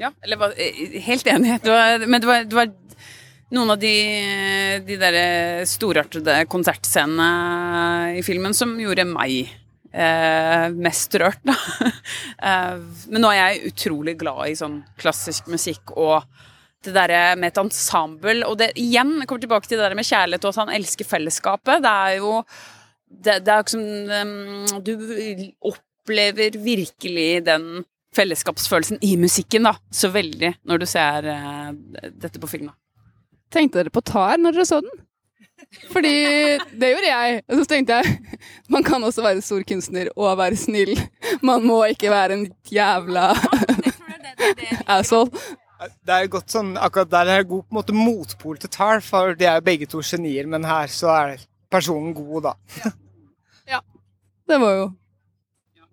Ja, 0.00 0.12
eller 0.24 0.52
eh, 0.56 0.98
helt 1.06 1.28
enig. 1.28 1.58
Det 1.64 1.72
var, 1.72 2.06
men 2.06 2.20
det 2.20 2.28
var, 2.28 2.44
det 2.48 2.58
var, 2.58 2.76
noen 3.50 3.72
av 3.74 3.80
de, 3.82 3.94
de 4.86 4.96
der 5.00 5.16
storartede 5.66 6.36
konsertscenene 6.52 8.12
i 8.14 8.22
filmen 8.22 8.54
som 8.54 8.76
gjorde 8.78 9.08
meg 9.10 9.50
eh, 9.90 10.66
mest 10.70 11.16
rørt, 11.18 11.42
da. 11.42 11.56
eh, 12.46 12.76
men 13.10 13.24
nå 13.24 13.32
er 13.32 13.40
jeg 13.40 13.72
utrolig 13.72 14.14
glad 14.20 14.52
i 14.52 14.58
sånn 14.60 14.78
klassisk 15.00 15.50
musikk 15.50 15.96
og 15.96 16.22
det 16.84 16.94
derre 16.96 17.34
med 17.36 17.50
et 17.50 17.60
ensemble. 17.60 18.38
Og 18.46 18.56
det 18.60 18.70
igjen, 18.80 19.16
jeg 19.18 19.28
kommer 19.28 19.44
tilbake 19.44 19.68
til 19.68 19.80
det 19.80 19.88
der 19.88 19.98
med 19.98 20.08
kjærlighet 20.08 20.46
og 20.46 20.54
at 20.54 20.62
han 20.62 20.76
elsker 20.78 21.08
fellesskapet. 21.08 21.82
Det 21.84 21.90
er 21.90 22.20
jo 22.22 22.38
det, 23.10 23.40
det 23.46 23.54
er 23.54 23.70
som 23.70 23.82
um, 23.82 24.82
Du 24.86 24.94
opplever 25.72 26.58
virkelig 26.62 27.44
den 27.46 27.84
fellesskapsfølelsen 28.16 28.98
i 29.06 29.14
musikken 29.20 29.68
da, 29.68 29.76
så 29.94 30.10
veldig 30.10 30.54
når 30.66 30.82
du 30.82 30.86
ser 30.90 31.28
uh, 31.30 31.70
dette 32.10 32.40
på 32.42 32.50
film. 32.50 32.70
da. 32.70 32.76
Tenkte 33.50 33.80
dere 33.80 33.94
på 33.94 34.02
Tar 34.06 34.38
når 34.38 34.58
dere 34.58 34.68
så 34.68 34.80
den? 34.84 35.06
Fordi 35.92 36.12
det 36.80 36.88
gjorde 36.90 37.10
jeg. 37.10 37.42
Og 37.46 37.60
så 37.60 37.66
tenkte 37.68 38.00
jeg 38.00 38.18
man 38.72 38.86
kan 38.86 39.04
også 39.04 39.22
være 39.22 39.44
stor 39.44 39.62
kunstner 39.68 40.10
og 40.16 40.38
være 40.40 40.58
snill. 40.58 40.96
Man 41.46 41.66
må 41.66 41.82
ikke 41.92 42.10
være 42.10 42.38
en 42.38 42.46
jævla 42.72 43.30
asshole. 44.96 45.30
Det 45.80 46.12
er 46.12 46.26
godt 46.28 46.52
sånn, 46.52 46.74
akkurat 46.76 47.08
der 47.08 47.28
er 47.30 47.40
det 47.40 47.48
god 47.48 47.62
på 47.64 47.72
en 47.72 47.78
måte 47.78 47.94
motpol 47.96 48.58
til 48.60 48.72
Tar, 48.72 49.00
for 49.04 49.32
de 49.36 49.46
er 49.48 49.60
jo 49.60 49.64
begge 49.64 49.86
to 49.88 50.02
genier, 50.04 50.44
men 50.50 50.66
her 50.68 50.90
så 50.92 51.08
er 51.14 51.30
det 51.30 51.46
personen 51.70 52.14
god, 52.16 52.50
da. 52.50 52.54
ja. 53.74 53.82
Det 54.50 54.58
var 54.58 54.78
jo 54.78 54.88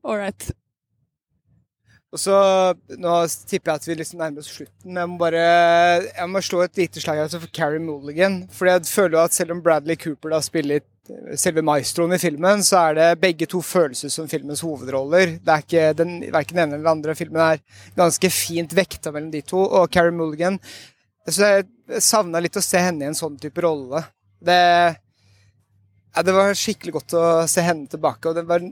ålreit. 0.07 0.49
Og 2.15 2.21
så, 2.21 2.35
Nå 2.97 3.13
tipper 3.49 3.73
jeg 3.73 3.81
at 3.81 3.87
vi 3.89 3.95
liksom 3.99 4.21
nærmer 4.21 4.41
oss 4.41 4.51
slutten, 4.55 4.89
men 4.89 5.01
jeg 5.01 5.11
må 5.11 5.17
bare 5.19 5.41
jeg 6.07 6.29
må 6.31 6.41
slå 6.41 6.61
et 6.63 6.79
lite 6.79 7.03
slag 7.03 7.19
altså 7.25 7.41
for 7.43 7.51
Carrie 7.53 7.83
Mulligan. 7.83 8.45
For 8.53 8.69
jeg 8.69 8.87
føler 8.87 9.17
jo 9.17 9.23
at 9.25 9.35
selv 9.35 9.53
om 9.53 9.63
Bradley 9.63 9.99
Cooper 9.99 10.31
da 10.33 10.39
spiller 10.43 10.85
selve 11.39 11.63
maestroen 11.63 12.15
i 12.15 12.19
filmen, 12.19 12.63
så 12.65 12.79
er 12.89 12.97
det 12.97 13.21
begge 13.21 13.47
to 13.49 13.61
følelser 13.63 14.11
som 14.11 14.27
filmens 14.31 14.63
hovedroller. 14.65 15.37
Det 15.43 15.53
er 15.53 15.63
ikke 15.63 15.95
den, 15.99 16.17
Verken 16.33 16.59
ene 16.59 16.75
eller 16.75 16.83
den 16.83 16.93
andre. 16.95 17.15
Filmen 17.15 17.43
er 17.43 17.61
ganske 17.95 18.31
fint 18.33 18.75
vekta 18.75 19.13
mellom 19.15 19.31
de 19.31 19.43
to. 19.45 19.61
Og 19.61 19.91
Carrie 19.91 20.15
Mulligan 20.15 20.59
Så 21.27 21.43
jeg 21.43 22.01
savna 22.03 22.39
litt 22.39 22.55
å 22.55 22.63
se 22.63 22.79
henne 22.79 23.03
i 23.03 23.09
en 23.11 23.17
sånn 23.17 23.35
type 23.39 23.59
rolle. 23.63 23.99
Det 24.39 24.59
ja, 26.17 26.23
Det 26.25 26.33
var 26.33 26.55
skikkelig 26.57 26.95
godt 26.95 27.13
å 27.17 27.25
se 27.49 27.63
henne 27.65 27.85
tilbake. 27.91 28.29
Og 28.29 28.37
det 28.37 28.45
var 28.49 28.63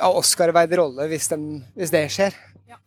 av 0.00 0.16
Oscar-verdig 0.22 0.78
rolle 0.80 1.08
hvis, 1.10 1.28
hvis, 1.76 1.92
det 1.92 2.06
skjer. 2.14 2.38
Ja. 2.70 2.80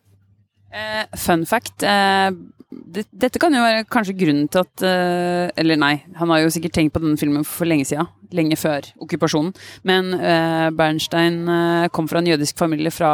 Eh, 0.74 1.20
fun 1.22 1.46
fact. 1.50 1.86
Eh, 1.86 2.32
det, 2.72 3.06
dette 3.12 3.40
kan 3.42 3.54
jo 3.54 3.62
være 3.62 3.86
kanskje 3.92 4.16
grunnen 4.18 4.48
til 4.52 4.64
at 4.64 4.84
eh, 4.88 5.52
Eller 5.60 5.80
nei, 5.80 5.94
han 6.16 6.32
har 6.32 6.40
jo 6.40 6.52
sikkert 6.54 6.78
tenkt 6.78 6.96
på 6.96 7.02
denne 7.04 7.20
filmen 7.20 7.46
for 7.48 7.70
lenge 7.70 7.86
siden. 7.90 8.10
Lenge 8.34 8.58
før 8.58 8.90
okkupasjonen. 9.06 9.54
Men 9.88 10.16
eh, 10.18 10.70
Bernstein 10.74 11.44
eh, 11.46 11.88
kom 11.94 12.10
fra 12.10 12.24
en 12.24 12.32
jødisk 12.32 12.58
familie 12.58 12.94
fra 12.96 13.12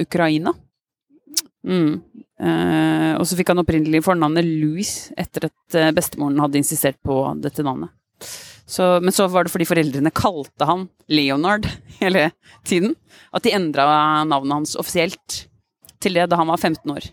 Ukraina. 0.00 0.54
Mm. 1.68 2.00
Eh, 2.44 3.12
og 3.18 3.28
så 3.28 3.36
fikk 3.36 3.52
han 3.52 3.60
opprinnelig 3.60 4.04
fornavnet 4.06 4.46
Louis 4.46 4.94
etter 5.20 5.50
at 5.50 5.78
bestemoren 5.96 6.40
hadde 6.40 6.60
insistert 6.62 6.96
på 7.04 7.26
dette 7.44 7.66
navnet. 7.66 7.92
Så, 8.66 9.00
men 9.04 9.12
så 9.12 9.26
var 9.28 9.44
det 9.44 9.52
fordi 9.52 9.66
foreldrene 9.68 10.12
kalte 10.14 10.68
han 10.68 10.86
Leonard 11.12 11.68
hele 12.00 12.30
tiden, 12.64 12.94
at 13.32 13.44
de 13.44 13.52
endra 13.56 13.86
navnet 14.24 14.60
hans 14.60 14.76
offisielt 14.80 15.44
til 16.00 16.16
det 16.16 16.28
da 16.30 16.40
han 16.40 16.48
var 16.48 16.60
15 16.60 16.96
år. 16.96 17.10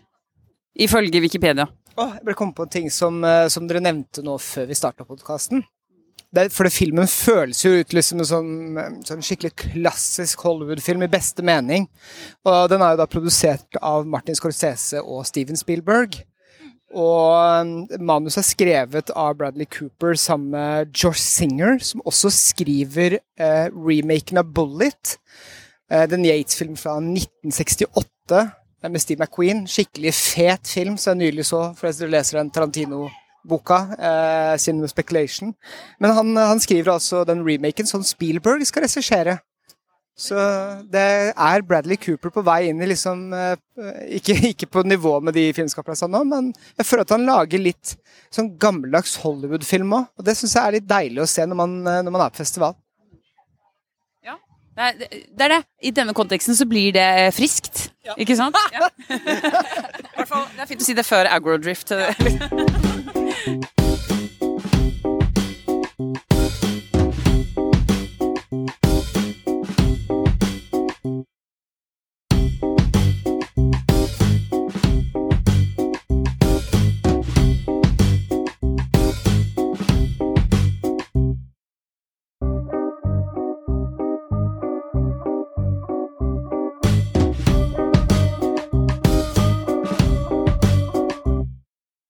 Ifølge 0.80 1.20
Wikipedia. 1.20 1.68
Oh, 2.00 2.14
jeg 2.16 2.24
ble 2.24 2.34
kommet 2.36 2.56
på 2.56 2.64
en 2.64 2.72
ting 2.72 2.88
som, 2.92 3.20
eh, 3.24 3.46
som 3.52 3.68
dere 3.68 3.82
nevnte 3.84 4.24
nå 4.24 4.38
før 4.40 4.70
vi 4.70 4.76
starta 4.78 5.04
podkasten. 5.04 5.60
For 6.32 6.64
det, 6.64 6.72
filmen 6.72 7.08
føles 7.10 7.58
jo 7.60 7.74
ut 7.76 7.92
liksom 7.92 8.22
en 8.22 8.28
sånn, 8.28 8.52
sånn 9.04 9.24
skikkelig 9.24 9.50
klassisk 9.58 10.40
Hollywood-film 10.46 11.04
i 11.04 11.10
beste 11.12 11.44
mening. 11.44 11.90
Og 12.48 12.70
den 12.72 12.80
er 12.80 12.94
jo 12.94 13.02
da 13.02 13.06
produsert 13.10 13.76
av 13.84 14.08
Martin 14.08 14.38
Scorsese 14.38 15.02
og 15.04 15.26
Steven 15.28 15.60
Spielberg. 15.60 16.22
Og 16.92 18.00
manuset 18.04 18.42
er 18.42 18.46
skrevet 18.46 19.12
av 19.16 19.36
Bradley 19.38 19.68
Cooper 19.72 20.16
sammen 20.20 20.52
med 20.52 20.92
Josh 20.92 21.20
Singer, 21.22 21.78
som 21.80 22.04
også 22.04 22.30
skriver 22.34 23.16
eh, 23.16 23.68
remaken 23.72 24.42
av 24.42 24.50
Bullet. 24.52 25.16
Eh, 25.88 26.04
den 26.10 26.26
Yates-filmen 26.28 26.76
fra 26.76 26.98
1968 27.00 28.42
med 28.88 29.00
Steve 29.00 29.24
McQueen. 29.24 29.64
Skikkelig 29.68 30.12
fet 30.18 30.68
film 30.68 30.98
som 31.00 31.14
jeg 31.14 31.32
nylig 31.32 31.46
så, 31.48 31.70
for 31.78 31.88
dere 31.88 32.12
leser 32.12 32.40
den 32.42 32.52
Tarantino-boka, 32.52 33.80
eh, 33.96 34.56
Cinema 34.60 34.90
Speculation. 34.92 35.54
Men 36.00 36.16
han, 36.18 36.36
han, 36.36 36.60
skriver 36.60 36.92
altså 36.92 37.24
den 37.28 37.44
remaken 37.46 37.88
som 37.88 38.04
Spielberg 38.04 38.66
skal 38.68 38.84
regissere. 38.84 39.38
Så 40.18 40.36
det 40.92 41.02
er 41.32 41.64
Bradley 41.66 41.96
Cooper 41.96 42.30
på 42.34 42.44
vei 42.44 42.66
inn 42.68 42.82
i 42.84 42.88
liksom 42.90 43.32
eh, 43.32 43.54
ikke, 44.18 44.36
ikke, 44.52 44.68
på 44.68 44.84
nivå 44.84 45.16
med 45.24 45.34
de 45.34 45.46
filmskaperne 45.56 45.96
han 46.04 46.12
nå, 46.12 46.20
men 46.28 46.50
jeg 46.76 46.86
føler 46.86 47.06
at 47.06 47.14
han 47.16 47.24
lager 47.26 47.62
litt 47.62 47.94
sånn 48.32 48.52
gammeldags 48.60 49.16
Hollywood-film 49.24 49.96
òg. 49.96 50.10
Og 50.20 50.28
det 50.28 50.36
syns 50.38 50.58
jeg 50.58 50.62
er 50.62 50.76
litt 50.76 50.88
deilig 50.90 51.24
å 51.24 51.30
se 51.32 51.48
når 51.48 51.60
man, 51.64 51.78
når 51.82 52.12
man 52.12 52.26
er 52.26 52.34
på 52.34 52.44
festival. 52.44 52.76
Det 54.72 54.82
er, 54.82 54.92
det 55.38 55.44
er, 55.44 55.48
det 55.48 55.64
I 55.82 55.90
denne 55.90 56.14
konteksten 56.16 56.56
så 56.56 56.64
blir 56.66 56.92
det 56.96 57.34
friskt, 57.36 57.90
ja. 58.06 58.16
ikke 58.16 58.36
sant? 58.36 58.56
Ja. 58.72 58.88
det 60.56 60.62
er 60.62 60.68
fint 60.70 60.80
å 60.80 60.86
si 60.86 60.96
det 60.96 61.04
før 61.04 61.28
agrodrift. 61.28 61.92
Ja. 61.92 63.18